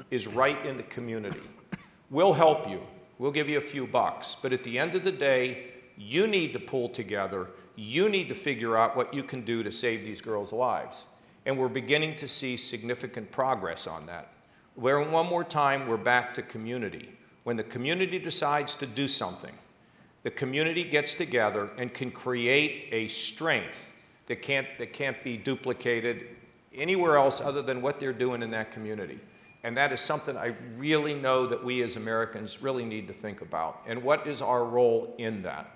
[0.10, 1.41] is right in the community.
[2.10, 2.80] We'll help you,
[3.19, 5.65] we'll give you a few bucks, but at the end of the day,
[5.97, 7.47] you need to pull together.
[7.76, 11.04] You need to figure out what you can do to save these girls' lives.
[11.45, 14.29] And we're beginning to see significant progress on that.
[14.75, 17.10] Where one more time, we're back to community.
[17.43, 19.53] When the community decides to do something,
[20.23, 23.91] the community gets together and can create a strength
[24.27, 26.27] that can't, that can't be duplicated
[26.73, 29.19] anywhere else other than what they're doing in that community.
[29.63, 33.41] And that is something I really know that we as Americans really need to think
[33.41, 33.82] about.
[33.86, 35.71] And what is our role in that?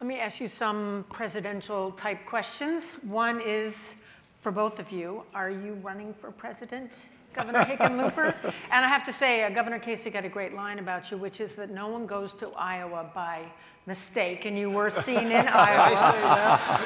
[0.00, 2.94] Let me ask you some presidential type questions.
[3.02, 3.94] One is
[4.38, 6.92] for both of you Are you running for president,
[7.34, 8.34] Governor Hickenlooper?
[8.72, 11.40] and I have to say, uh, Governor Kasich got a great line about you, which
[11.40, 13.42] is that no one goes to Iowa by
[13.86, 15.96] mistake, and you were seen in Iowa.
[15.98, 16.78] I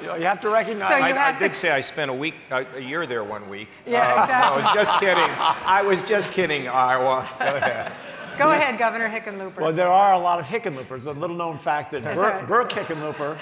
[0.00, 0.88] You, know, you have to recognize.
[0.88, 3.04] So you I, have I to- did say I spent a week, a, a year
[3.06, 3.68] there one week.
[3.86, 4.52] Yeah, Uh, exactly.
[4.52, 5.30] I was just kidding.
[5.66, 7.28] I was just kidding, Iowa.
[7.38, 7.92] Go ahead.
[8.40, 9.60] Go ahead, Governor Hickenlooper.
[9.60, 11.04] Well, there are a lot of Hickenloopers.
[11.06, 13.38] A little known fact that Is Bur- that- Bourke Hickenlooper,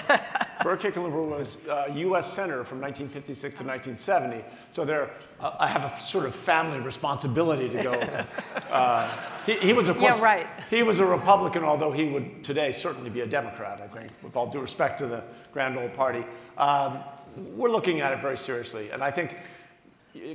[0.63, 2.33] Bourke Hickenlooper was uh, U.S.
[2.33, 4.43] Senator from 1956 to 1970.
[4.73, 5.09] So there,
[5.39, 8.25] uh, I have a sort of family responsibility to go.
[8.69, 9.09] Uh,
[9.47, 10.47] he, he was, of course, Yeah, right.
[10.69, 14.35] he was a Republican, although he would today certainly be a Democrat, I think, with
[14.35, 16.23] all due respect to the grand old party.
[16.55, 16.99] Um,
[17.55, 18.91] we're looking at it very seriously.
[18.91, 19.35] And I think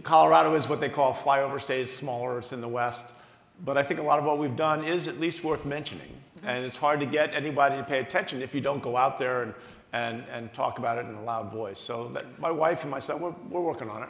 [0.03, 1.83] Colorado is what they call a flyover state.
[1.83, 3.13] It's smaller, it's in the West.
[3.63, 6.09] But I think a lot of what we've done is at least worth mentioning.
[6.43, 9.43] And it's hard to get anybody to pay attention if you don't go out there
[9.43, 9.55] and,
[9.93, 11.79] and, and talk about it in a loud voice.
[11.79, 14.09] So that, my wife and myself, we're, we're working on it.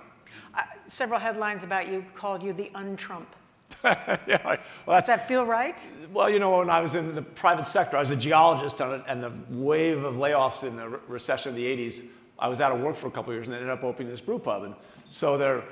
[0.55, 3.29] Uh, several headlines about you called you the un-Trump.
[3.85, 5.77] yeah, well, Does that's, that feel right?
[6.13, 9.01] well, you know, when I was in the private sector, I was a geologist on
[9.01, 12.07] it, and the wave of layoffs in the re- recession of the 80s,
[12.39, 14.21] I was out of work for a couple of years and ended up opening this
[14.21, 14.65] brew pub.
[14.65, 14.75] And
[15.09, 15.65] so there,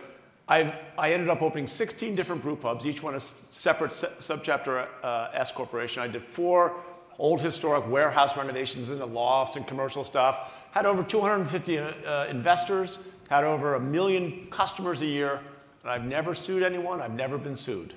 [0.53, 5.31] I, I ended up opening 16 different brew pubs, each one a separate subchapter uh,
[5.33, 6.03] S corporation.
[6.03, 6.75] I did four
[7.19, 10.53] old historic warehouse renovations into lofts and commercial stuff.
[10.73, 12.99] Had over 250 uh, investors,
[13.31, 15.41] had over a million customers a year,
[15.85, 17.01] and I've never sued anyone.
[17.01, 17.95] I've never been sued.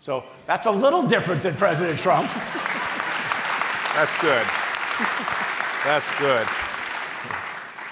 [0.00, 2.30] So that's a little different than President Trump.
[3.94, 4.46] that's good.
[5.86, 6.46] That's good.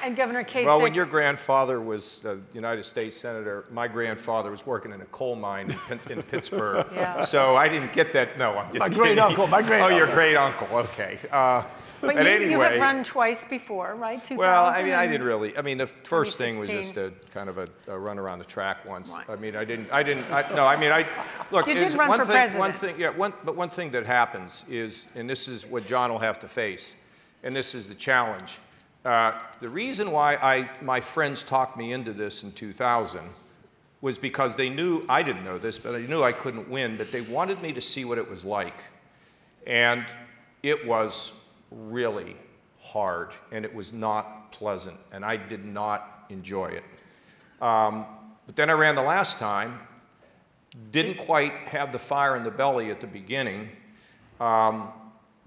[0.02, 0.64] And Governor Kasich.
[0.64, 5.04] Well, when your grandfather was a United States Senator, my grandfather was working in a
[5.06, 6.84] coal mine in, in Pittsburgh.
[6.94, 7.22] yeah.
[7.22, 8.36] So I didn't get that.
[8.36, 9.00] No, I'm just my kidding.
[9.00, 9.46] great uncle.
[9.46, 9.80] My great.
[9.80, 9.98] Oh, uncle.
[9.98, 10.66] your great uncle.
[10.76, 11.18] Okay.
[11.30, 11.62] Uh,
[12.00, 14.20] but you, anyway, you have run twice before, right?
[14.32, 15.56] Well, I mean, I didn't really.
[15.56, 18.44] I mean, the first thing was just a kind of a, a run around the
[18.44, 19.10] track once.
[19.10, 19.30] Right.
[19.30, 19.88] I mean, I didn't.
[19.92, 20.28] I didn't.
[20.32, 21.06] I, no, I mean, I
[21.52, 21.68] look.
[21.68, 22.58] You did run one for thing, president.
[22.58, 23.10] One thing, yeah.
[23.10, 26.48] One, but one thing that happens is, and this is what John will have to
[26.48, 26.92] face,
[27.44, 28.58] and this is the challenge
[29.04, 33.20] uh, the reason why I, my friends talked me into this in 2000
[34.00, 37.12] was because they knew, I didn't know this, but I knew I couldn't win, but
[37.12, 38.74] they wanted me to see what it was like.
[39.66, 40.04] And
[40.62, 42.36] it was really
[42.80, 46.84] hard, and it was not pleasant, and I did not enjoy it.
[47.60, 48.06] Um,
[48.46, 49.78] but then I ran the last time,
[50.90, 53.68] didn't quite have the fire in the belly at the beginning,
[54.40, 54.88] um,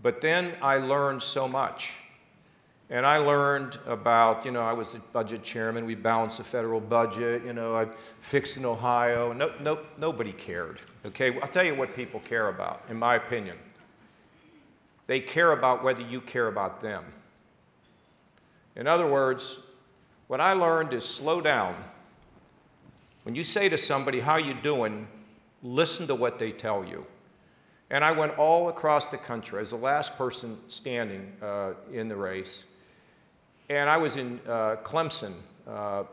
[0.02, 2.00] but then I learned so much.
[2.90, 5.86] And I learned about, you know, I was a budget chairman.
[5.86, 7.44] We balanced the federal budget.
[7.44, 7.88] You know, I
[8.20, 9.34] fixed in Ohio.
[9.34, 10.80] No, no, nobody cared.
[11.06, 13.58] Okay, I'll tell you what people care about, in my opinion.
[15.08, 17.04] They care about whether you care about them.
[18.76, 19.60] In other words,
[20.28, 21.76] what I learned is slow down.
[23.24, 25.08] When you say to somebody, How you doing?
[25.66, 27.06] listen to what they tell you.
[27.90, 32.16] And I went all across the country as the last person standing uh, in the
[32.16, 32.66] race.
[33.70, 35.34] And I was in uh, Clemson,
[35.68, 36.04] uh,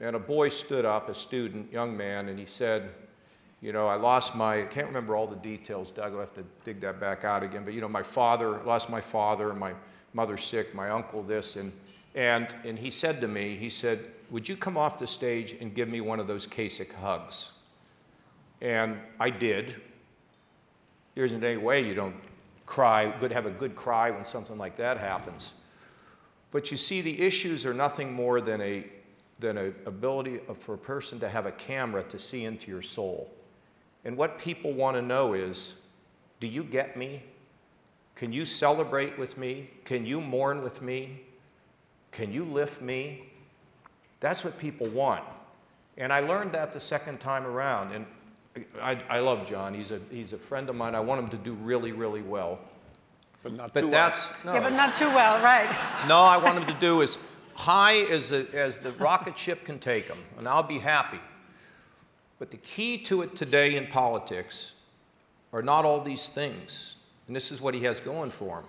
[0.00, 2.90] and a boy stood up, a student, young man, and he said,
[3.60, 6.44] You know, I lost my, I can't remember all the details, Doug, I'll have to
[6.64, 9.74] dig that back out again, but you know, my father, lost my father, my
[10.14, 11.72] mother sick, my uncle this, and,
[12.14, 15.74] and, and he said to me, He said, Would you come off the stage and
[15.74, 17.58] give me one of those Kasich hugs?
[18.62, 19.74] And I did.
[21.14, 22.16] There isn't any way you don't
[22.64, 25.52] cry, good, have a good cry when something like that happens.
[26.54, 28.86] But you see, the issues are nothing more than a
[29.40, 33.28] than an ability for a person to have a camera to see into your soul.
[34.04, 35.74] And what people want to know is,
[36.38, 37.24] do you get me?
[38.14, 39.68] Can you celebrate with me?
[39.84, 41.22] Can you mourn with me?
[42.12, 43.24] Can you lift me?
[44.20, 45.24] That's what people want.
[45.96, 47.92] And I learned that the second time around.
[47.92, 48.06] And
[48.80, 49.74] I, I love John.
[49.74, 50.94] He's a, he's a friend of mine.
[50.94, 52.60] I want him to do really, really well.
[53.44, 54.54] But not but too that's, well.
[54.54, 54.60] No.
[54.60, 55.68] Yeah, but not too well, right.
[56.08, 57.18] No, I want him to do as
[57.54, 61.20] high as, a, as the rocket ship can take him, and I'll be happy.
[62.40, 64.74] But the key to it today in politics
[65.52, 66.96] are not all these things.
[67.26, 68.64] And this is what he has going for him.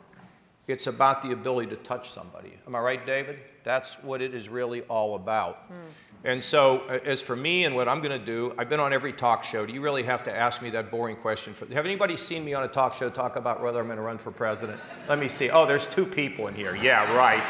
[0.68, 2.54] It's about the ability to touch somebody.
[2.68, 3.40] Am I right, David?
[3.66, 5.70] That's what it is really all about.
[5.70, 5.76] Mm.
[6.24, 9.12] And so, as for me and what I'm going to do, I've been on every
[9.12, 9.66] talk show.
[9.66, 11.54] Do you really have to ask me that boring question?
[11.54, 14.04] For, have anybody seen me on a talk show talk about whether I'm going to
[14.04, 14.80] run for president?
[15.08, 15.50] Let me see.
[15.50, 16.76] Oh, there's two people in here.
[16.76, 17.44] Yeah, right.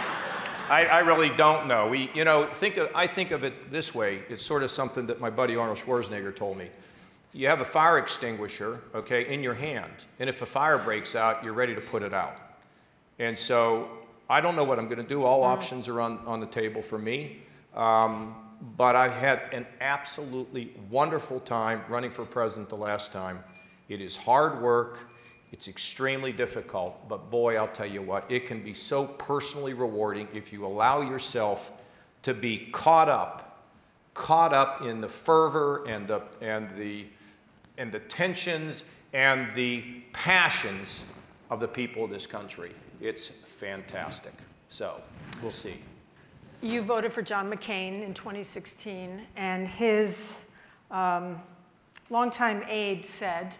[0.69, 1.87] I, I really don't know.
[1.87, 4.23] We, you know, think of, I think of it this way.
[4.29, 6.69] It's sort of something that my buddy Arnold Schwarzenegger told me.
[7.33, 11.43] You have a fire extinguisher, okay, in your hand, and if a fire breaks out,
[11.43, 12.35] you're ready to put it out.
[13.19, 13.89] And so,
[14.29, 15.23] I don't know what I'm going to do.
[15.23, 15.47] All mm.
[15.47, 17.43] options are on, on the table for me.
[17.75, 18.35] Um,
[18.77, 23.43] but I had an absolutely wonderful time running for president the last time.
[23.89, 24.99] It is hard work,
[25.51, 30.27] it's extremely difficult, but boy, I'll tell you what, it can be so personally rewarding
[30.33, 31.71] if you allow yourself
[32.23, 33.63] to be caught up,
[34.13, 37.05] caught up in the fervor and the, and the,
[37.77, 39.83] and the tensions and the
[40.13, 41.11] passions
[41.51, 42.71] of the people of this country.
[42.99, 44.33] It's fantastic.
[44.69, 45.01] So,
[45.41, 45.75] we'll see.
[46.61, 50.39] You voted for John McCain in 2016, and his
[50.91, 51.41] um,
[52.09, 53.53] longtime aide said,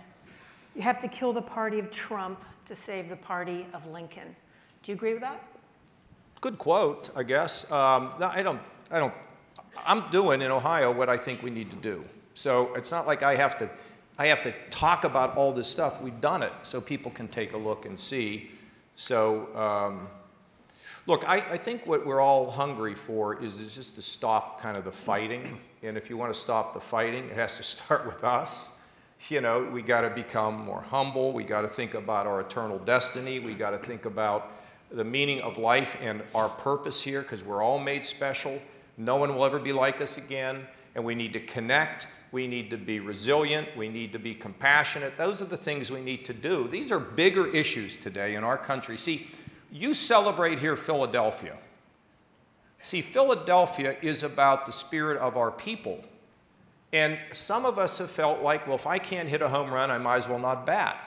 [0.76, 4.36] You have to kill the party of Trump to save the party of Lincoln.
[4.84, 5.44] Do you agree with that?
[6.42, 7.72] Good quote, I guess.
[7.72, 9.14] Um, no, I don't, I don't,
[9.86, 12.04] I'm doing in Ohio what I think we need to do.
[12.34, 13.70] So it's not like I have to,
[14.18, 16.02] I have to talk about all this stuff.
[16.02, 18.52] We've done it so people can take a look and see.
[18.96, 20.08] So, um,
[21.08, 24.76] Look, I, I, think what we're all hungry for is, is just to stop kind
[24.76, 25.60] of the fighting.
[25.84, 28.84] And if you want to stop the fighting, it has to start with us.
[29.30, 31.32] You know, we got to become more humble.
[31.32, 33.40] We got to think about our eternal destiny.
[33.40, 34.52] We got to think about
[34.92, 38.60] the meaning of life and our purpose here because we're all made special.
[38.98, 40.66] No one will ever be like us again.
[40.96, 42.08] And we need to connect.
[42.36, 43.70] We need to be resilient.
[43.78, 45.18] We need to be compassionate.
[45.18, 46.68] Those are the things we need to do.
[46.68, 48.98] These are bigger issues today in our country.
[48.98, 49.30] See,
[49.72, 51.56] you celebrate here Philadelphia.
[52.82, 56.04] See, Philadelphia is about the spirit of our people.
[56.92, 59.90] And some of us have felt like, well, if I can't hit a home run,
[59.90, 60.98] I might as well not bat.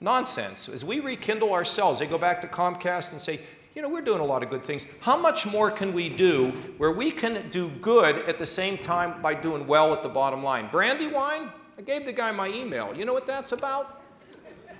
[0.00, 0.68] Nonsense.
[0.68, 3.38] As we rekindle ourselves, they go back to Comcast and say,
[3.74, 4.86] you know, we're doing a lot of good things.
[5.00, 9.20] How much more can we do where we can do good at the same time
[9.20, 10.68] by doing well at the bottom line?
[10.70, 12.94] Brandywine, I gave the guy my email.
[12.94, 14.00] You know what that's about?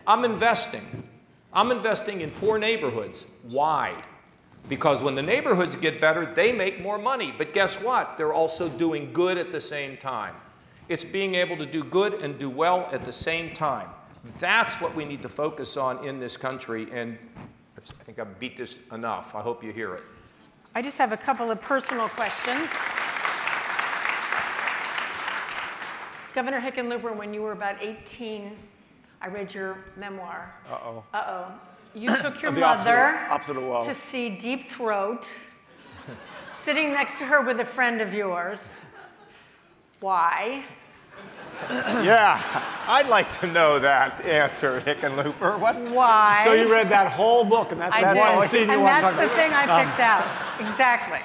[0.07, 0.83] I'm investing.
[1.53, 3.27] I'm investing in poor neighborhoods.
[3.43, 4.01] Why?
[4.69, 7.35] Because when the neighborhoods get better, they make more money.
[7.37, 8.17] But guess what?
[8.17, 10.37] They're also doing good at the same time.
[10.89, 13.89] It's being able to do good and do well at the same time.
[14.39, 16.87] That's what we need to focus on in this country.
[16.93, 17.19] And
[18.01, 19.35] I think I've beat this enough.
[19.35, 20.03] I hope you hear it.
[20.75, 22.69] I just have a couple of personal questions.
[26.35, 28.57] Governor Hickenlooper, when you were about 18,
[29.21, 30.53] I read your memoir.
[30.69, 31.05] Uh oh.
[31.15, 31.53] Uh oh.
[31.95, 35.29] You took your The mother opposite- opposite to see Deep Throat,
[36.61, 38.59] sitting next to her with a friend of yours.
[40.01, 40.65] Why?
[41.71, 42.41] Yeah,
[42.87, 45.59] I'd like to know that answer, Hickenlooper.
[45.59, 45.81] What?
[45.81, 46.43] Why?
[46.45, 48.37] So you read that whole book, and that's, I that's did.
[48.37, 49.21] one scene you and want to talk about.
[49.21, 50.69] that's the thing I picked out.
[50.69, 51.21] Exactly.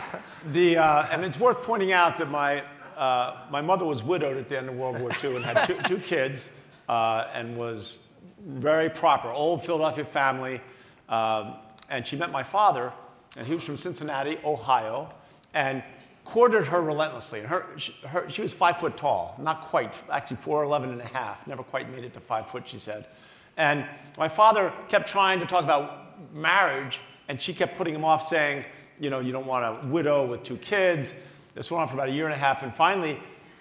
[0.52, 2.64] The, uh, and it's worth pointing out that my,
[2.96, 5.78] uh, my mother was widowed at the end of World War II and had two,
[5.88, 6.50] two kids
[6.88, 8.08] uh, and was
[8.46, 10.62] very proper, old Philadelphia family.
[11.10, 11.56] Um,
[11.90, 12.94] and she met my father,
[13.38, 15.10] and he was from Cincinnati, Ohio,
[15.54, 15.84] and
[16.30, 17.40] courted her relentlessly.
[17.40, 21.08] And her, she, her, she was five foot tall, not quite, actually 4'11 and a
[21.08, 23.08] half, never quite made it to five foot, she said.
[23.58, 23.84] And
[24.16, 28.64] my father kept trying to talk about marriage, and she kept putting him off, saying,
[29.00, 31.20] you know, you don't want a widow with two kids.
[31.56, 33.20] This went on for about a year and a half, and finally,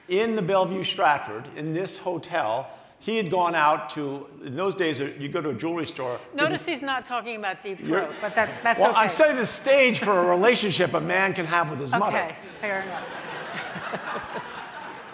[0.08, 2.70] in the Bellevue Stratford, in this hotel,
[3.00, 6.20] he had gone out to, in those days, uh, you go to a jewelry store.
[6.34, 9.00] Notice he's not talking about Deep Throat, but that, that's Well, okay.
[9.00, 12.18] I'm setting the stage for a relationship a man can have with his mother.
[12.18, 13.06] Okay, fair enough.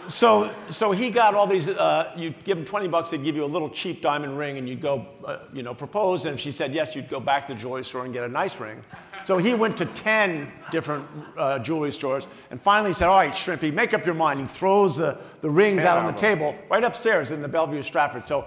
[0.07, 1.69] So, so he got all these.
[1.69, 4.69] Uh, you'd give him 20 bucks, they'd give you a little cheap diamond ring, and
[4.69, 6.27] you'd go, uh, you know, propose.
[6.27, 8.29] And if she said yes, you'd go back to the jewelry store and get a
[8.29, 8.83] nice ring.
[9.25, 11.07] So he went to 10 different
[11.37, 14.97] uh, jewelry stores, and finally said, "All right, Shrimpy, make up your mind." He throws
[14.97, 18.27] the, the rings out on the table right upstairs in the Bellevue Stratford.
[18.27, 18.47] So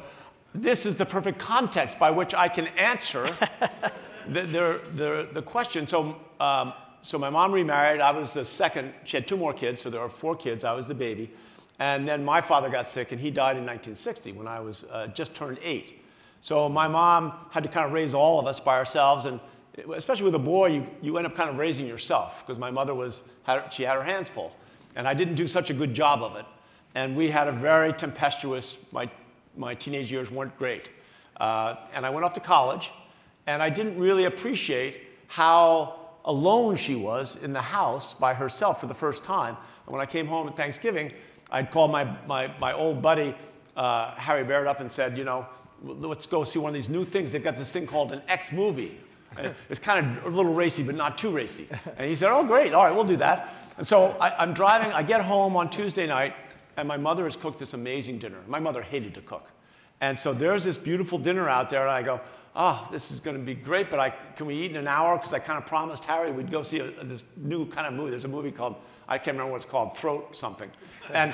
[0.54, 3.36] this is the perfect context by which I can answer
[4.28, 5.88] the, the, the, the question.
[5.88, 8.02] So, um, so my mom remarried.
[8.02, 8.94] I was the second.
[9.04, 10.64] She had two more kids, so there were four kids.
[10.64, 11.32] I was the baby.
[11.80, 15.08] And then my father got sick, and he died in 1960 when I was uh,
[15.08, 16.02] just turned eight.
[16.42, 19.40] So my mom had to kind of raise all of us by ourselves, and
[19.94, 22.94] especially with a boy, you, you end up kind of raising yourself because my mother
[22.94, 24.56] was had, she had her hands full,
[24.96, 26.46] and I didn't do such a good job of it.
[26.96, 28.78] And we had a very tempestuous.
[28.92, 29.10] My
[29.56, 30.92] my teenage years weren't great,
[31.38, 32.92] uh, and I went off to college,
[33.48, 38.88] and I didn't really appreciate how alone she was in the house by herself for
[38.88, 39.56] the first time.
[39.86, 41.12] And when I came home at Thanksgiving,
[41.52, 43.34] I'd called my, my, my old buddy
[43.76, 45.46] uh, Harry Baird up and said, you know,
[45.82, 47.32] let's go see one of these new things.
[47.32, 49.00] They've got this thing called an X movie.
[49.70, 51.68] It's kind of a little racy, but not too racy.
[51.98, 53.54] And he said, oh, great, all right, we'll do that.
[53.78, 56.34] And so I, I'm driving, I get home on Tuesday night,
[56.76, 58.38] and my mother has cooked this amazing dinner.
[58.48, 59.52] My mother hated to cook.
[60.02, 62.22] And so there's this beautiful dinner out there, and I go,
[62.56, 65.16] oh, this is going to be great, but I, can we eat in an hour?
[65.16, 68.10] Because I kind of promised Harry we'd go see a, this new kind of movie.
[68.10, 68.76] There's a movie called,
[69.08, 70.70] I can't remember what it's called, Throat something.
[71.14, 71.34] And,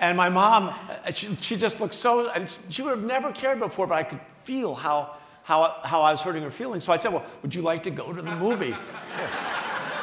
[0.00, 0.74] and my mom,
[1.14, 4.20] she, she just looked so, and she would have never cared before, but I could
[4.44, 5.15] feel how,
[5.46, 6.82] how, how I was hurting her feelings.
[6.82, 8.74] So I said, well, would you like to go to the movie?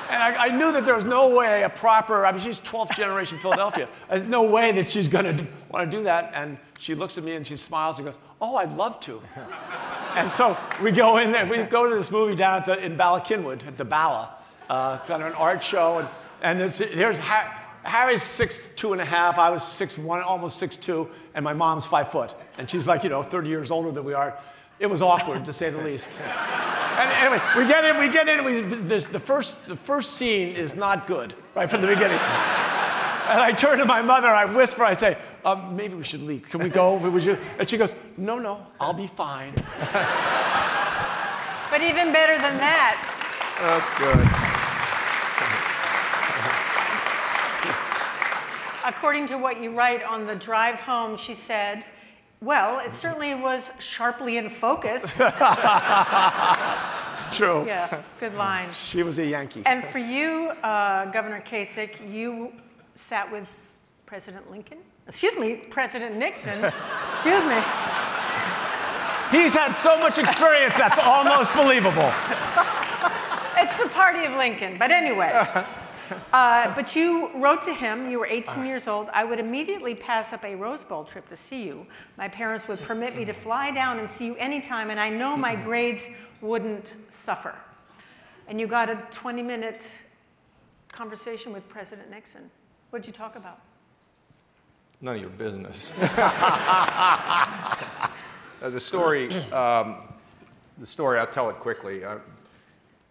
[0.10, 2.96] And I, I knew that there was no way a proper, I mean, she's 12th
[2.96, 3.90] generation Philadelphia.
[4.08, 6.34] There's no way that she's going to want to do that.
[6.36, 9.20] And she looks at me and she smiles and goes, Oh, I'd love to.
[10.16, 12.96] and so we go in there, we go to this movie down at the, in
[12.96, 14.30] Bala Cynwyd at the Bala,
[14.70, 15.98] uh, kind of an art show.
[15.98, 16.08] And,
[16.44, 19.40] and there's, here's ha- Harry's six, two and a half.
[19.40, 21.10] I was six, one, almost six, two.
[21.34, 22.36] And my mom's five foot.
[22.60, 24.38] And she's like, you know, 30 years older than we are.
[24.80, 26.20] It was awkward, to say the least.
[26.22, 30.56] And anyway, we get in, we get in, we, this, the, first, the first scene
[30.56, 32.20] is not good, right from the beginning.
[33.26, 36.50] And I turn to my mother, I whisper, I say, um, maybe we should leave.
[36.50, 36.96] Can we go?
[36.96, 37.38] Would you?
[37.58, 39.54] And she goes, no, no, I'll be fine.
[41.72, 43.02] But even better than that,
[43.60, 44.54] That's good.
[48.86, 51.84] according to what you write on the drive home, she said,
[52.44, 55.20] well, it certainly was sharply in focus.
[57.14, 57.64] It's true.
[57.68, 58.72] Yeah, good line.
[58.74, 59.62] She was a Yankee.
[59.68, 62.52] And for you, uh, Governor Kasich, you
[62.96, 63.48] sat with
[64.08, 64.80] President Lincoln?
[65.08, 66.64] Excuse me, President Nixon.
[67.14, 67.62] Excuse me.
[69.32, 72.12] He's had so much experience, that's almost believable.
[73.58, 74.78] It's the party of Lincoln.
[74.80, 75.32] But anyway,
[76.34, 79.10] uh, but you wrote to him, you were 18 years old.
[79.14, 81.86] I would immediately pass up a Rose Bowl trip to see you.
[82.18, 85.38] My parents would permit me to fly down and see you anytime, and I know
[85.38, 86.08] my grades
[86.42, 87.56] wouldn't suffer.
[88.48, 89.90] And you got a 20 minute
[90.92, 92.50] conversation with President Nixon.
[92.90, 93.60] What'd you talk about?
[95.02, 95.94] None of your business.
[98.64, 99.98] Uh, the story, um,
[100.78, 102.06] the story, I'll tell it quickly.
[102.06, 102.20] Uh,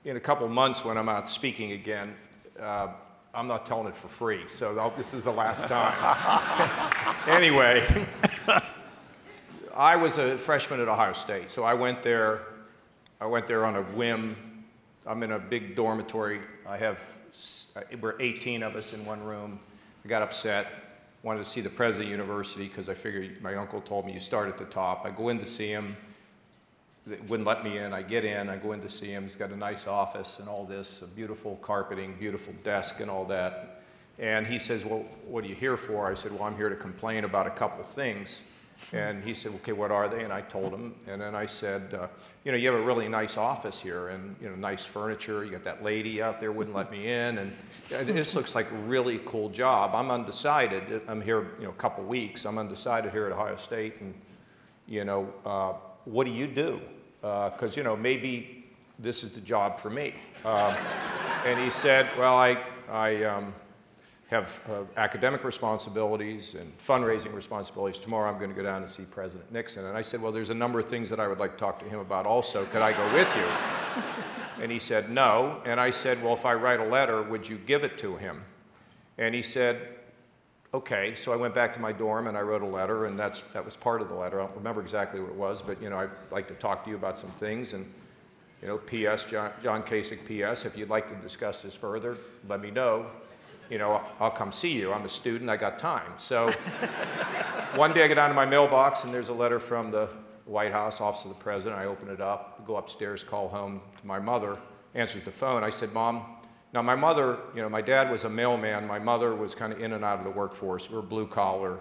[0.06, 2.14] in a couple months, when I'm out speaking again,
[2.62, 2.88] uh,
[3.34, 7.16] I'm not telling it for free, so I'll, this is the last time.
[7.26, 8.06] anyway,
[9.74, 12.42] I was a freshman at Ohio State, so I went there.
[13.20, 14.36] I went there on a whim.
[15.06, 16.40] I'm in a big dormitory.
[16.66, 17.00] I have
[18.00, 19.58] we're 18 of us in one room.
[20.04, 20.82] I got upset
[21.22, 24.12] wanted to see the president of the university because I figured my uncle told me
[24.12, 25.04] you start at the top.
[25.04, 25.96] I go in to see him.
[27.06, 27.92] Wouldn't let me in.
[27.92, 28.48] I get in.
[28.48, 29.24] I go in to see him.
[29.24, 33.82] He's got a nice office and all this, beautiful carpeting, beautiful desk, and all that.
[34.20, 36.76] And he says, "Well, what are you here for?" I said, "Well, I'm here to
[36.76, 38.42] complain about a couple things."
[38.92, 40.94] And he said, "Okay, what are they?" And I told him.
[41.08, 42.06] And then I said, uh,
[42.44, 45.44] "You know, you have a really nice office here, and you know, nice furniture.
[45.44, 47.52] You got that lady out there wouldn't let me in, and
[47.88, 49.94] this looks like a really cool job.
[49.94, 51.02] I'm undecided.
[51.08, 52.44] I'm here, you know, a couple weeks.
[52.44, 54.14] I'm undecided here at Ohio State, and
[54.86, 55.72] you know, uh,
[56.04, 56.80] what do you do?
[57.20, 58.66] Because uh, you know, maybe
[58.98, 60.76] this is the job for me." Uh,
[61.44, 63.54] and he said, "Well, I, I." Um,
[64.32, 67.98] have uh, academic responsibilities and fundraising responsibilities.
[67.98, 69.84] Tomorrow I'm going to go down and see President Nixon.
[69.84, 71.78] And I said, Well, there's a number of things that I would like to talk
[71.80, 72.64] to him about also.
[72.64, 73.44] Could I go with you?
[74.62, 75.60] And he said, No.
[75.66, 78.42] And I said, Well, if I write a letter, would you give it to him?
[79.18, 79.76] And he said,
[80.74, 81.14] Okay.
[81.14, 83.64] So I went back to my dorm and I wrote a letter, and that's, that
[83.64, 84.40] was part of the letter.
[84.40, 86.90] I don't remember exactly what it was, but you know, I'd like to talk to
[86.90, 87.74] you about some things.
[87.74, 87.84] And
[88.62, 89.24] you know, P.S.
[89.24, 90.64] John, John Kasich, P.S.
[90.64, 92.16] If you'd like to discuss this further,
[92.48, 93.06] let me know.
[93.68, 94.92] You know, I'll come see you.
[94.92, 95.50] I'm a student.
[95.50, 96.12] I got time.
[96.16, 96.50] So
[97.74, 100.08] one day I get down to my mailbox and there's a letter from the
[100.44, 101.80] White House, Office of the President.
[101.80, 104.58] I open it up, go upstairs, call home to my mother,
[104.94, 105.64] answers the phone.
[105.64, 106.24] I said, Mom,
[106.72, 108.86] now my mother, you know, my dad was a mailman.
[108.86, 110.90] My mother was kind of in and out of the workforce.
[110.90, 111.78] We are blue collar,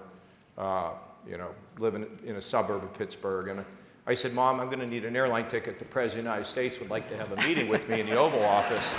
[0.57, 0.91] uh,
[1.27, 3.47] you know, living in a suburb of Pittsburgh.
[3.47, 3.65] And
[4.05, 5.79] I said, Mom, I'm going to need an airline ticket.
[5.79, 8.05] The President of the United States would like to have a meeting with me in
[8.05, 8.97] the Oval Office.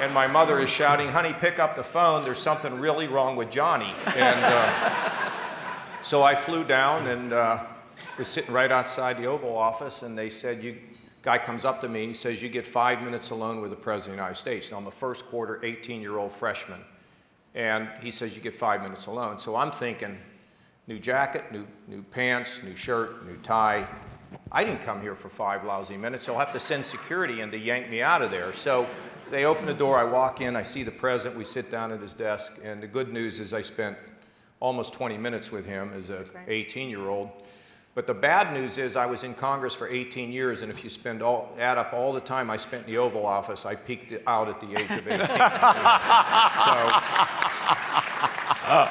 [0.00, 2.22] And my mother is shouting, Honey, pick up the phone.
[2.22, 3.92] There's something really wrong with Johnny.
[4.14, 5.10] And uh,
[6.02, 7.64] so I flew down and uh,
[8.18, 10.76] was sitting right outside the Oval Office, and they said, you,
[11.26, 14.12] guy comes up to me, he says, you get five minutes alone with the President
[14.12, 14.70] of the United States.
[14.70, 16.78] Now, I'm a first quarter 18-year-old freshman,
[17.56, 19.40] and he says, you get five minutes alone.
[19.40, 20.16] So I'm thinking,
[20.86, 23.88] new jacket, new, new pants, new shirt, new tie.
[24.52, 26.26] I didn't come here for five lousy minutes.
[26.26, 28.52] He'll have to send security in to yank me out of there.
[28.52, 28.88] So
[29.28, 32.00] they open the door, I walk in, I see the president, we sit down at
[32.00, 33.98] his desk, and the good news is I spent
[34.60, 37.30] almost 20 minutes with him as an 18 year old.
[37.96, 40.90] But the bad news is I was in Congress for 18 years, and if you
[40.90, 44.12] spend all, add up all the time I spent in the Oval Office, I peaked
[44.26, 45.18] out at the age of 18.
[45.18, 45.26] so.
[48.68, 48.90] Uh.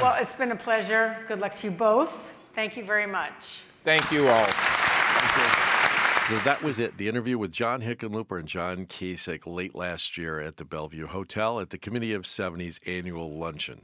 [0.00, 1.16] well, it's been a pleasure.
[1.26, 2.32] Good luck to you both.
[2.54, 3.62] Thank you very much.
[3.82, 4.44] Thank you all.
[4.44, 6.36] Thank you.
[6.36, 6.96] So that was it.
[6.96, 11.58] The interview with John Hickenlooper and John Kasich late last year at the Bellevue Hotel
[11.58, 13.80] at the Committee of 70's annual luncheon.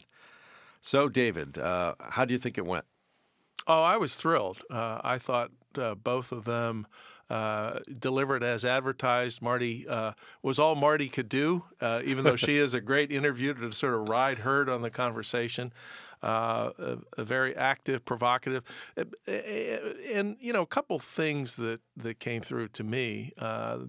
[0.80, 2.84] So, David, uh, how do you think it went?
[3.66, 4.62] Oh, I was thrilled.
[4.70, 6.86] Uh, I thought uh, both of them
[7.28, 9.42] uh, delivered as advertised.
[9.42, 10.12] Marty uh,
[10.42, 13.94] was all Marty could do, uh, even though she is a great interviewer to sort
[13.94, 15.72] of ride herd on the conversation.
[16.20, 18.64] A, a, very active, provocative,
[19.28, 23.32] and you know, a couple things that that came through to me.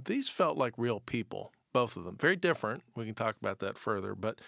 [0.05, 2.17] These felt like real people, both of them.
[2.17, 2.83] Very different.
[2.95, 4.39] We can talk about that further, but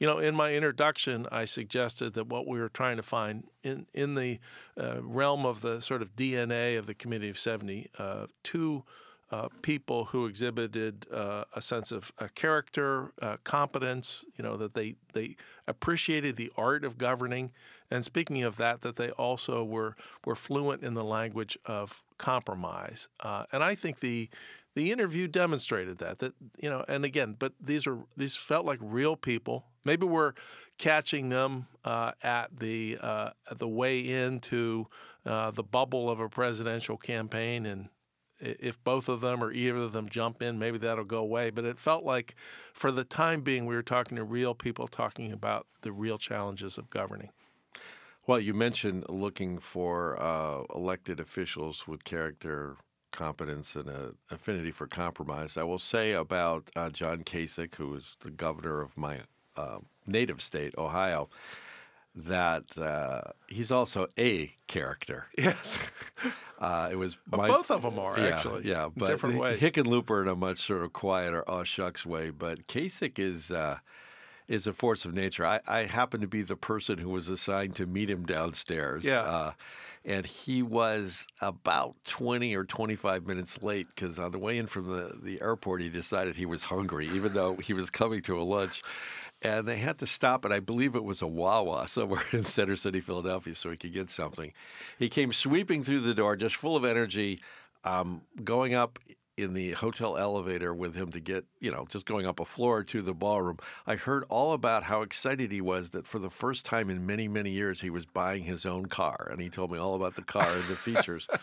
[0.00, 3.86] you know, in my introduction, I suggested that what we were trying to find in
[3.94, 4.40] in the
[4.80, 8.82] uh, realm of the sort of DNA of the Committee of Seventy, uh, two
[9.30, 14.74] uh, people who exhibited uh, a sense of uh, character, uh, competence, you know, that
[14.74, 15.36] they, they
[15.68, 17.52] appreciated the art of governing.
[17.92, 23.08] And speaking of that, that they also were, were fluent in the language of compromise.
[23.20, 24.28] Uh, and I think the,
[24.74, 28.78] the interview demonstrated that, that, you know, and again, but these are, these felt like
[28.80, 29.66] real people.
[29.84, 30.34] Maybe we're
[30.78, 34.86] catching them uh, at the, at the way into
[35.24, 37.88] the bubble of a presidential campaign and
[38.40, 41.50] if both of them or either of them jump in, maybe that'll go away.
[41.50, 42.34] But it felt like,
[42.72, 46.78] for the time being, we were talking to real people talking about the real challenges
[46.78, 47.30] of governing.
[48.26, 52.76] Well, you mentioned looking for uh, elected officials with character,
[53.20, 55.58] competence, and an affinity for compromise.
[55.58, 59.20] I will say about uh, John Kasich, who is the governor of my
[59.58, 61.28] uh, native state, Ohio,
[62.14, 65.26] that uh, he's also a character.
[65.38, 65.78] Yes.
[66.60, 68.68] Uh, it was my, both of them are yeah, actually.
[68.68, 69.58] Yeah, but different ways.
[69.58, 72.28] Hickenlooper in a much sort of quieter, oh shucks way.
[72.28, 73.78] But Kasich is uh,
[74.50, 75.46] is a force of nature.
[75.46, 79.04] I, I happen to be the person who was assigned to meet him downstairs.
[79.04, 79.20] Yeah.
[79.20, 79.52] Uh,
[80.04, 84.90] and he was about 20 or 25 minutes late because on the way in from
[84.90, 88.42] the, the airport, he decided he was hungry, even though he was coming to a
[88.42, 88.82] lunch.
[89.40, 92.74] And they had to stop at, I believe it was a Wawa somewhere in Center
[92.74, 94.52] City, Philadelphia, so he could get something.
[94.98, 97.40] He came sweeping through the door, just full of energy,
[97.84, 98.98] um, going up
[99.42, 102.82] in the hotel elevator with him to get, you know, just going up a floor
[102.84, 103.58] to the ballroom.
[103.86, 107.28] I heard all about how excited he was that for the first time in many,
[107.28, 109.28] many years, he was buying his own car.
[109.30, 111.26] And he told me all about the car and the features.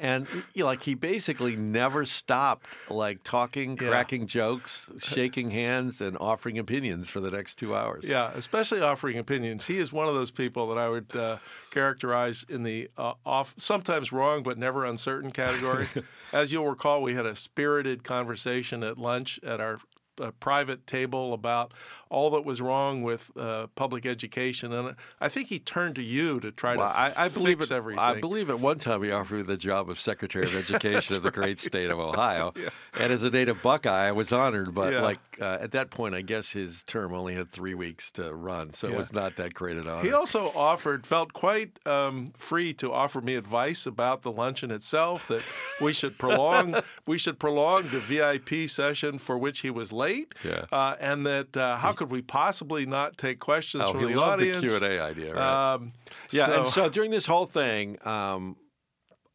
[0.00, 3.88] And, you know, like, he basically never stopped, like, talking, Yeah.
[3.88, 8.08] cracking jokes, shaking hands, and offering opinions for the next two hours.
[8.08, 9.66] Yeah, especially offering opinions.
[9.66, 11.38] He is one of those people that I would uh,
[11.72, 15.88] characterize in the uh, off, sometimes wrong but never uncertain category.
[16.32, 19.80] As you'll recall, we had a spirited conversation at lunch at our
[20.20, 21.72] uh, private table about
[22.10, 26.40] all that was wrong with uh, public education, and I think he turned to you
[26.40, 28.00] to try Well, to I, I believe fix it, everything.
[28.02, 31.22] I believe at one time he offered me the job of Secretary of Education of
[31.22, 32.54] the great state of Ohio,
[32.98, 34.74] and as a native Buckeye, I was honored.
[34.74, 35.02] But Yeah.
[35.02, 38.72] like uh, at that point, I guess his term only had three weeks to run,
[38.72, 40.02] so it was not that great an honor.
[40.02, 45.28] He also offered, felt quite um, free to offer me advice about the luncheon itself.
[45.28, 45.42] That
[45.80, 50.07] we should prolong, we should prolong the VIP session for which he was late,
[50.44, 50.64] Yeah.
[50.72, 54.20] uh, and that uh, how could we possibly not take questions oh, from he the
[54.20, 54.60] loved audience?
[54.60, 55.74] the Q and A idea, right?
[55.74, 55.92] Um,
[56.30, 58.56] yeah, and so- so during this whole thing, um,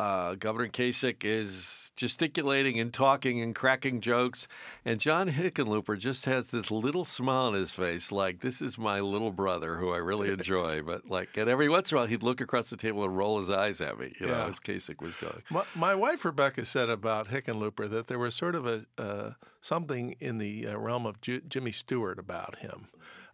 [0.03, 4.49] uh, Governor Kasich is gesticulating and talking and cracking jokes,
[4.83, 8.99] and John Hickenlooper just has this little smile on his face, like this is my
[8.99, 10.81] little brother who I really enjoy.
[10.81, 13.39] but like, and every once in a while, he'd look across the table and roll
[13.39, 15.41] his eyes at me, you know, as Kasich was going.
[15.49, 19.31] My, my wife Rebecca said about Hickenlooper that there was sort of a uh,
[19.61, 22.89] something in the uh, realm of Ju- Jimmy Stewart about him,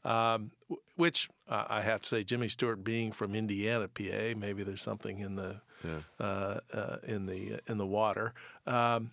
[0.05, 0.51] um,
[0.95, 5.19] which uh, I have to say, Jimmy Stewart being from Indiana, PA, maybe there's something
[5.19, 5.61] in the
[6.19, 8.33] uh, uh, in the in the water.
[8.65, 9.11] Um,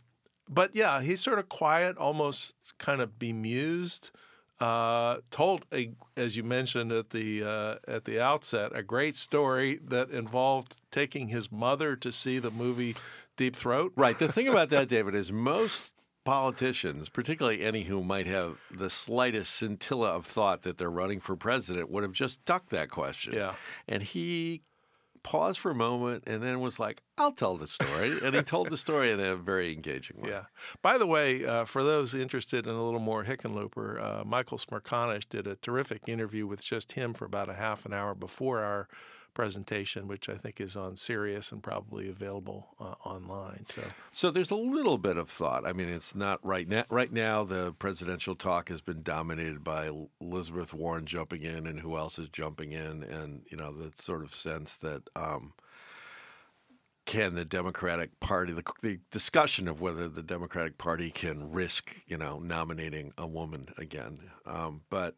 [0.49, 4.11] but yeah, he's sort of quiet, almost kind of bemused.
[4.59, 9.79] Uh, told a, as you mentioned at the uh, at the outset, a great story
[9.87, 12.97] that involved taking his mother to see the movie
[13.37, 13.93] Deep Throat.
[13.97, 14.19] Right.
[14.19, 15.93] The thing about that, David, is most
[16.25, 21.37] politicians, particularly any who might have the slightest scintilla of thought that they're running for
[21.37, 23.35] president, would have just ducked that question.
[23.35, 23.55] Yeah.
[23.87, 24.63] And he
[25.27, 28.17] paused for a moment and then was like, I'll tell the story.
[28.23, 30.31] and he told the story in a very engaging way.
[30.31, 30.45] Yeah.
[30.83, 35.29] By the way, uh, for those interested in a little more Hickenlooper, uh, Michael Smerconish
[35.29, 38.89] did a terrific interview with just him for about a half an hour before our
[39.37, 43.67] presentation, which I think is on Sirius and probably available uh, online.
[43.67, 45.67] So So there's a little bit of thought.
[45.67, 46.85] I mean, it's not right now.
[46.89, 49.91] Right now, the presidential talk has been dominated by
[50.23, 54.25] Elizabeth Warren jumping in, and who else is jumping in, and you know the sort
[54.25, 55.53] of sense that um,
[57.05, 62.17] can the Democratic Party, the, the discussion of whether the Democratic Party can risk, you
[62.17, 64.31] know, nominating a woman again.
[64.47, 65.17] Um, but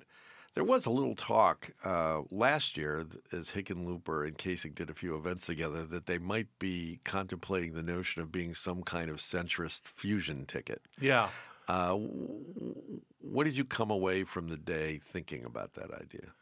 [0.59, 5.15] there was a little talk uh, last year, as Hickenlooper and Kasich did a few
[5.15, 9.83] events together, that they might be contemplating the notion of being some kind of centrist
[9.83, 10.83] fusion ticket.
[11.01, 11.29] yeah.
[11.69, 11.93] Uh,
[13.21, 16.33] what did you come away from the day thinking about that idea?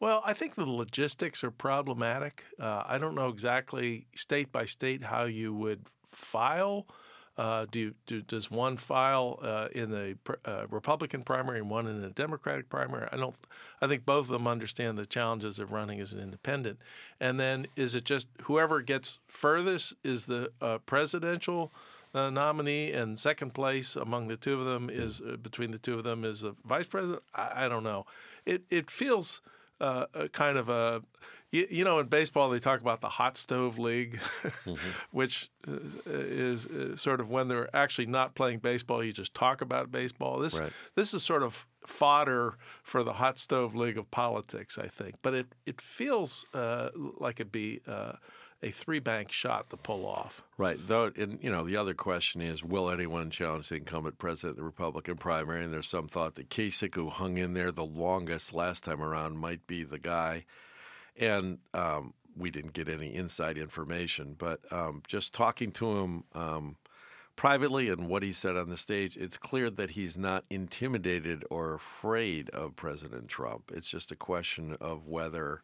[0.00, 2.44] Well, I think the logistics are problematic.
[2.58, 6.86] Uh, I don't know exactly state by state how you would file.
[7.38, 12.02] Uh, do, do does one file uh, in the uh, Republican primary and one in
[12.02, 13.08] the Democratic primary?
[13.12, 13.36] I don't.
[13.80, 16.80] I think both of them understand the challenges of running as an independent.
[17.20, 21.70] And then is it just whoever gets furthest is the uh, presidential
[22.12, 25.96] uh, nominee, and second place among the two of them is uh, between the two
[25.96, 27.22] of them is the vice president?
[27.32, 28.04] I, I don't know.
[28.46, 29.42] It it feels
[29.78, 31.02] kind of a
[31.50, 34.18] you, you know in baseball they talk about the hot stove league
[35.10, 39.60] which uh, is uh, sort of when they're actually not playing baseball you just talk
[39.60, 40.72] about baseball this Right.
[40.94, 45.34] this is sort of fodder for the hot stove league of politics i think but
[45.34, 48.12] it it feels uh, like it'd be uh,
[48.62, 50.42] a three bank shot to pull off.
[50.56, 50.78] Right.
[50.80, 54.62] Though, and you know, the other question is, will anyone challenge the incumbent president in
[54.62, 55.62] the Republican primary?
[55.64, 59.38] And there's some thought that Kasich, who hung in there the longest last time around,
[59.38, 60.44] might be the guy.
[61.18, 66.76] And um, we didn't get any inside information, but um, just talking to him um,
[67.34, 71.74] privately and what he said on the stage, it's clear that he's not intimidated or
[71.74, 73.72] afraid of President Trump.
[73.74, 75.62] It's just a question of whether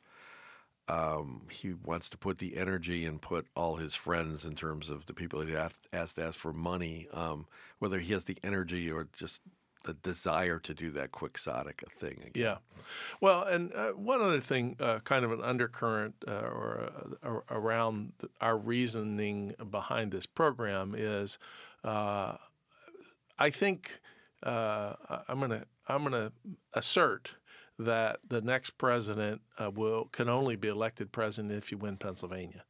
[0.89, 5.07] um, he wants to put the energy and put all his friends in terms of
[5.07, 7.47] the people he asked to ask for money, um,
[7.79, 9.41] whether he has the energy or just
[9.85, 12.43] the desire to do that quixotic thing again.
[12.43, 12.57] Yeah.
[13.21, 16.91] Well, and uh, one other thing, uh, kind of an undercurrent uh, or
[17.23, 21.39] uh, around our reasoning behind this program is,
[21.85, 22.37] uh,
[23.39, 24.01] I think
[24.43, 24.95] uh,
[25.29, 26.33] I'm gonna I'm gonna
[26.73, 27.37] assert
[27.79, 32.65] that the next president uh, will can only be elected president if you win Pennsylvania.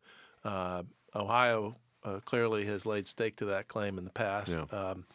[0.45, 0.85] Uh,
[1.15, 4.57] Ohio uh, clearly has laid stake to that claim in the past.
[4.57, 4.79] Yeah.
[4.79, 5.07] Um,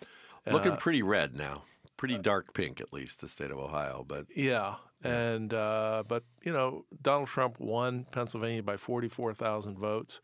[0.49, 1.63] Looking pretty red now,
[1.99, 4.05] pretty dark pink at least, the state of Ohio.
[4.07, 5.33] But yeah, yeah.
[5.33, 10.21] and uh, but you know Donald Trump won Pennsylvania by forty four thousand votes,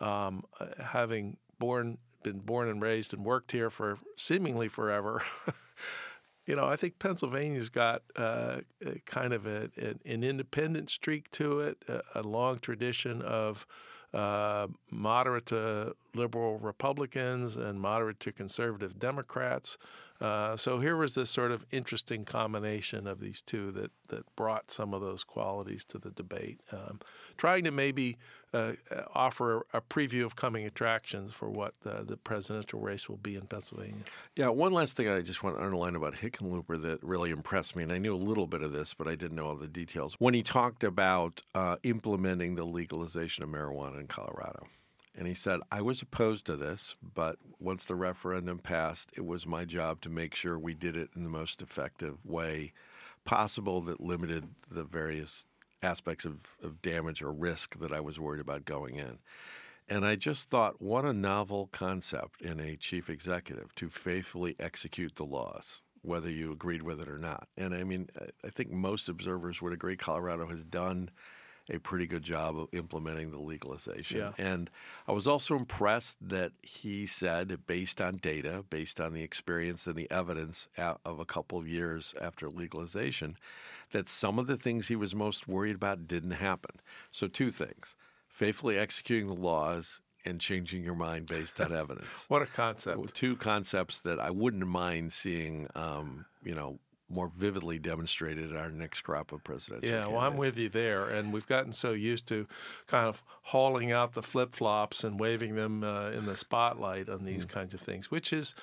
[0.00, 5.22] um, uh, having born been born and raised and worked here for seemingly forever.
[6.46, 8.60] you know, I think Pennsylvania's got uh,
[9.04, 13.66] kind of a, an independent streak to it, a, a long tradition of
[14.12, 19.78] uh, moderate to liberal Republicans and moderate to conservative Democrats.
[20.20, 24.70] Uh, so here was this sort of interesting combination of these two that that brought
[24.70, 27.00] some of those qualities to the debate, um,
[27.38, 28.18] trying to maybe
[28.52, 28.72] uh,
[29.14, 33.42] offer a preview of coming attractions for what the, the, presidential race will be in
[33.42, 34.02] Pennsylvania.
[34.36, 37.82] Yeah, one last thing I just want to underline about Hickenlooper that really impressed me,
[37.82, 40.16] and I knew a little bit of this, but I didn't know all the details.
[40.18, 44.66] When he talked about uh, implementing the legalization of marijuana in Colorado.
[45.16, 49.44] And he said, I was opposed to this, but once the referendum passed, it was
[49.44, 52.72] my job to make sure we did it in the most effective way
[53.24, 55.44] possible that limited the various
[55.82, 59.18] aspects of, of damage or risk that I was worried about going in.
[59.88, 65.16] And I just thought, what a novel concept in a chief executive to faithfully execute
[65.16, 67.48] the laws, whether you agreed with it or not.
[67.56, 68.08] And I mean,
[68.44, 71.10] I think most observers would agree Colorado has done
[71.70, 74.18] a pretty good job of implementing the legalization.
[74.18, 74.32] Yeah.
[74.38, 74.70] And
[75.06, 79.96] I was also impressed that he said, based on data, based on the experience and
[79.96, 83.36] the evidence of a couple of years after legalization,
[83.92, 86.80] that some of the things he was most worried about didn't happen.
[87.10, 87.94] So, two things
[88.28, 92.26] faithfully executing the laws and changing your mind based on evidence.
[92.28, 93.14] what a concept!
[93.14, 96.78] Two concepts that I wouldn't mind seeing, um, you know,
[97.10, 99.88] more vividly demonstrated in our next crop of presidential.
[99.88, 100.12] Yeah, candidates.
[100.12, 102.46] well, I'm with you there, and we've gotten so used to
[102.86, 107.24] kind of hauling out the flip flops and waving them uh, in the spotlight on
[107.24, 108.54] these mm kinds of things, which is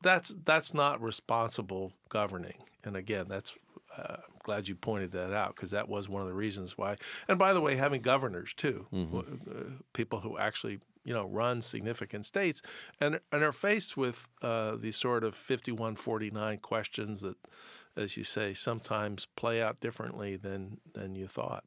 [0.00, 2.54] that's that's not responsible governing.
[2.82, 3.52] And again, that's
[3.96, 6.96] uh, I'm glad you pointed that out because that was one of the reasons why.
[7.28, 9.18] And by the way, having governors too, mm-hmm.
[9.18, 12.62] uh, people who actually you know run significant states
[13.00, 17.36] and and are faced with uh, these sort of 5149 questions that
[17.96, 21.64] as you say, sometimes play out differently than than you thought.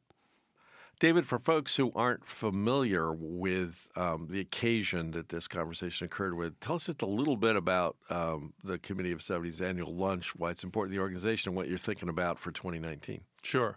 [0.98, 6.58] David, for folks who aren't familiar with um, the occasion that this conversation occurred with,
[6.60, 10.50] tell us just a little bit about um, the Committee of 70's annual lunch, why
[10.50, 13.20] it's important to the organization, and what you're thinking about for 2019.
[13.42, 13.76] Sure.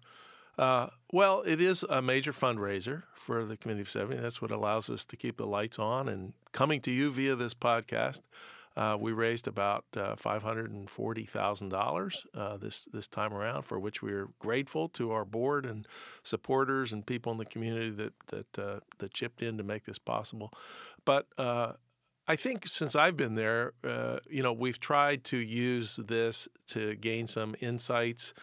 [0.58, 4.22] Uh, well, it is a major fundraiser for the Committee of 70.
[4.22, 7.54] That's what allows us to keep the lights on and coming to you via this
[7.54, 8.22] podcast.
[8.80, 14.30] Uh, we raised about uh, $540,000 uh, this this time around, for which we are
[14.40, 15.86] grateful to our board and
[16.24, 20.00] supporters and people in the community that that uh, that chipped in to make this
[20.00, 20.54] possible.
[21.04, 21.74] But uh,
[22.26, 23.74] I think since I've been there,
[24.30, 28.34] you know, we've tried to use this to gain some insights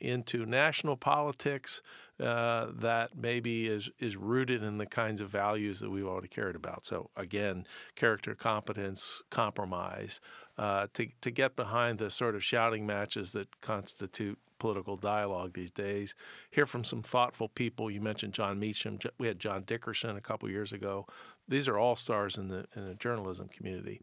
[0.00, 1.80] into national politics
[2.20, 6.56] uh, that maybe is is rooted in the kinds of values that we've already cared
[6.56, 6.84] about.
[6.84, 7.66] So again,
[7.96, 10.20] character, competence, compromise,
[10.58, 15.70] uh, to to get behind the sort of shouting matches that constitute political dialogue these
[15.70, 16.14] days.
[16.50, 17.90] Hear from some thoughtful people.
[17.90, 18.98] You mentioned Jon Meacham.
[19.18, 21.06] We had John Dickerson a couple years ago.
[21.48, 24.00] These are all stars in the in the journalism community.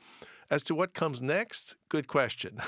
[0.49, 2.59] As to what comes next, good question.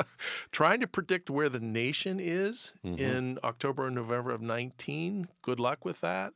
[0.50, 3.00] Trying to predict where the nation is mm-hmm.
[3.00, 6.32] in October and November of 19, good luck with that.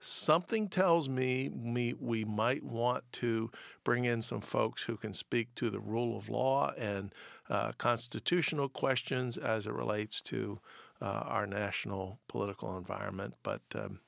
[0.00, 3.50] Something tells me, me we might want to
[3.84, 7.12] bring in some folks who can speak to the rule of law and
[7.50, 10.60] uh, constitutional questions as it relates to
[11.02, 13.34] uh, our national political environment.
[13.42, 14.00] But um,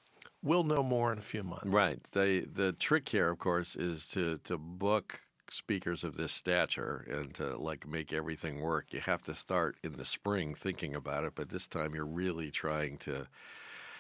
[0.43, 1.67] we'll know more in a few months.
[1.67, 2.03] Right.
[2.13, 5.21] The the trick here, of course, is to to book
[5.51, 8.87] speakers of this stature and to like make everything work.
[8.91, 12.51] You have to start in the spring thinking about it, but this time you're really
[12.51, 13.27] trying to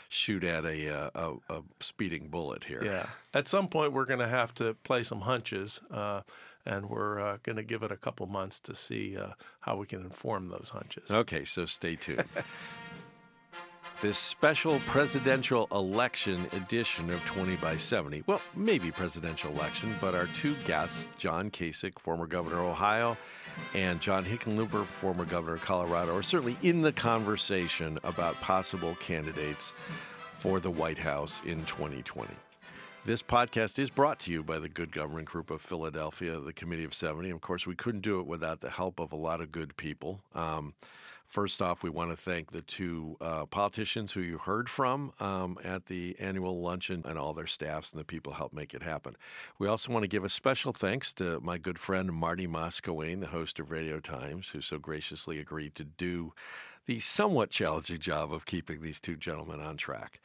[0.08, 1.10] shoot at a uh,
[1.48, 2.82] a, a speeding bullet here.
[2.84, 3.06] Yeah.
[3.34, 6.22] At some point, we're going to have to play some hunches, uh,
[6.64, 9.86] and we're uh, going to give it a couple months to see uh, how we
[9.86, 11.10] can inform those hunches.
[11.10, 12.24] Okay, so stay tuned.
[14.00, 18.22] this special presidential election edition of 20 by 70.
[18.26, 23.16] Well, maybe presidential election, but our two guests, John Kasich, former governor of Ohio,
[23.74, 29.72] and John Hickenlooper, former governor of Colorado, are certainly in the conversation about possible candidates
[30.30, 32.32] for the White House in 2020.
[33.04, 36.84] This podcast is brought to you by the Good Government Group of Philadelphia, the Committee
[36.84, 37.30] of 70.
[37.30, 40.20] Of course, we couldn't do it without the help of a lot of good people.
[40.34, 40.74] Um,
[41.28, 45.58] First off, we want to thank the two uh, politicians who you heard from um,
[45.62, 48.82] at the annual luncheon and all their staffs and the people who helped make it
[48.82, 49.14] happen.
[49.58, 53.26] We also want to give a special thanks to my good friend Marty Moss-Coane, the
[53.26, 56.32] host of Radio Times, who so graciously agreed to do
[56.88, 60.20] the somewhat challenging job of keeping these two gentlemen on track.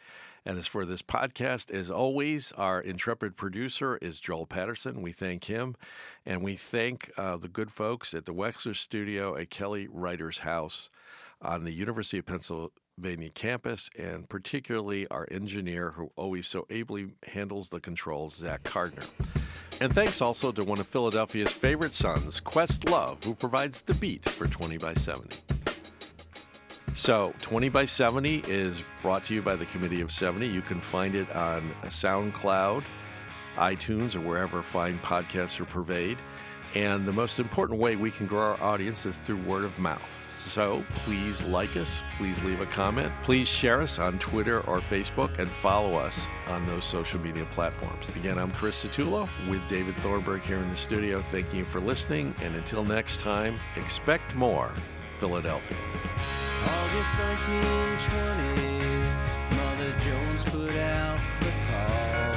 [0.46, 5.02] And as for this podcast, as always, our intrepid producer is Joel Patterson.
[5.02, 5.76] We thank him.
[6.26, 10.90] And we thank uh, the good folks at the Wexler Studio at Kelly Writers House
[11.42, 17.70] on the University of Pennsylvania campus, and particularly our engineer who always so ably handles
[17.70, 19.06] the controls, Zach Cardner.
[19.82, 24.48] And thanks also to one of Philadelphia's favorite sons, Questlove, who provides the beat for
[24.48, 25.53] 20 by 70.
[26.96, 30.48] So, 20 by 70 is brought to you by the Committee of 70.
[30.48, 32.84] You can find it on SoundCloud,
[33.58, 36.20] iTunes, or wherever fine podcasts are purveyed.
[36.76, 40.02] And the most important way we can grow our audience is through word of mouth.
[40.48, 45.40] So please like us, please leave a comment, please share us on Twitter or Facebook,
[45.40, 48.06] and follow us on those social media platforms.
[48.16, 51.22] Again, I'm Chris Satullo with David Thornburgh here in the studio.
[51.22, 54.72] Thank you for listening, and until next time, expect more
[55.16, 55.78] Philadelphia.
[56.64, 62.36] August 1920, Mother Jones put out the call.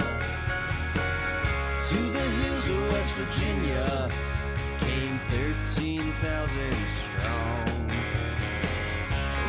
[1.89, 4.11] To the hills of West Virginia
[4.79, 7.91] came 13,000 strong.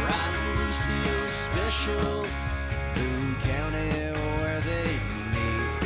[0.06, 2.28] Riding loose the old special,
[2.96, 3.90] Boone County
[4.38, 5.00] where they
[5.34, 5.82] meet.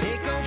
[0.00, 0.42] Take on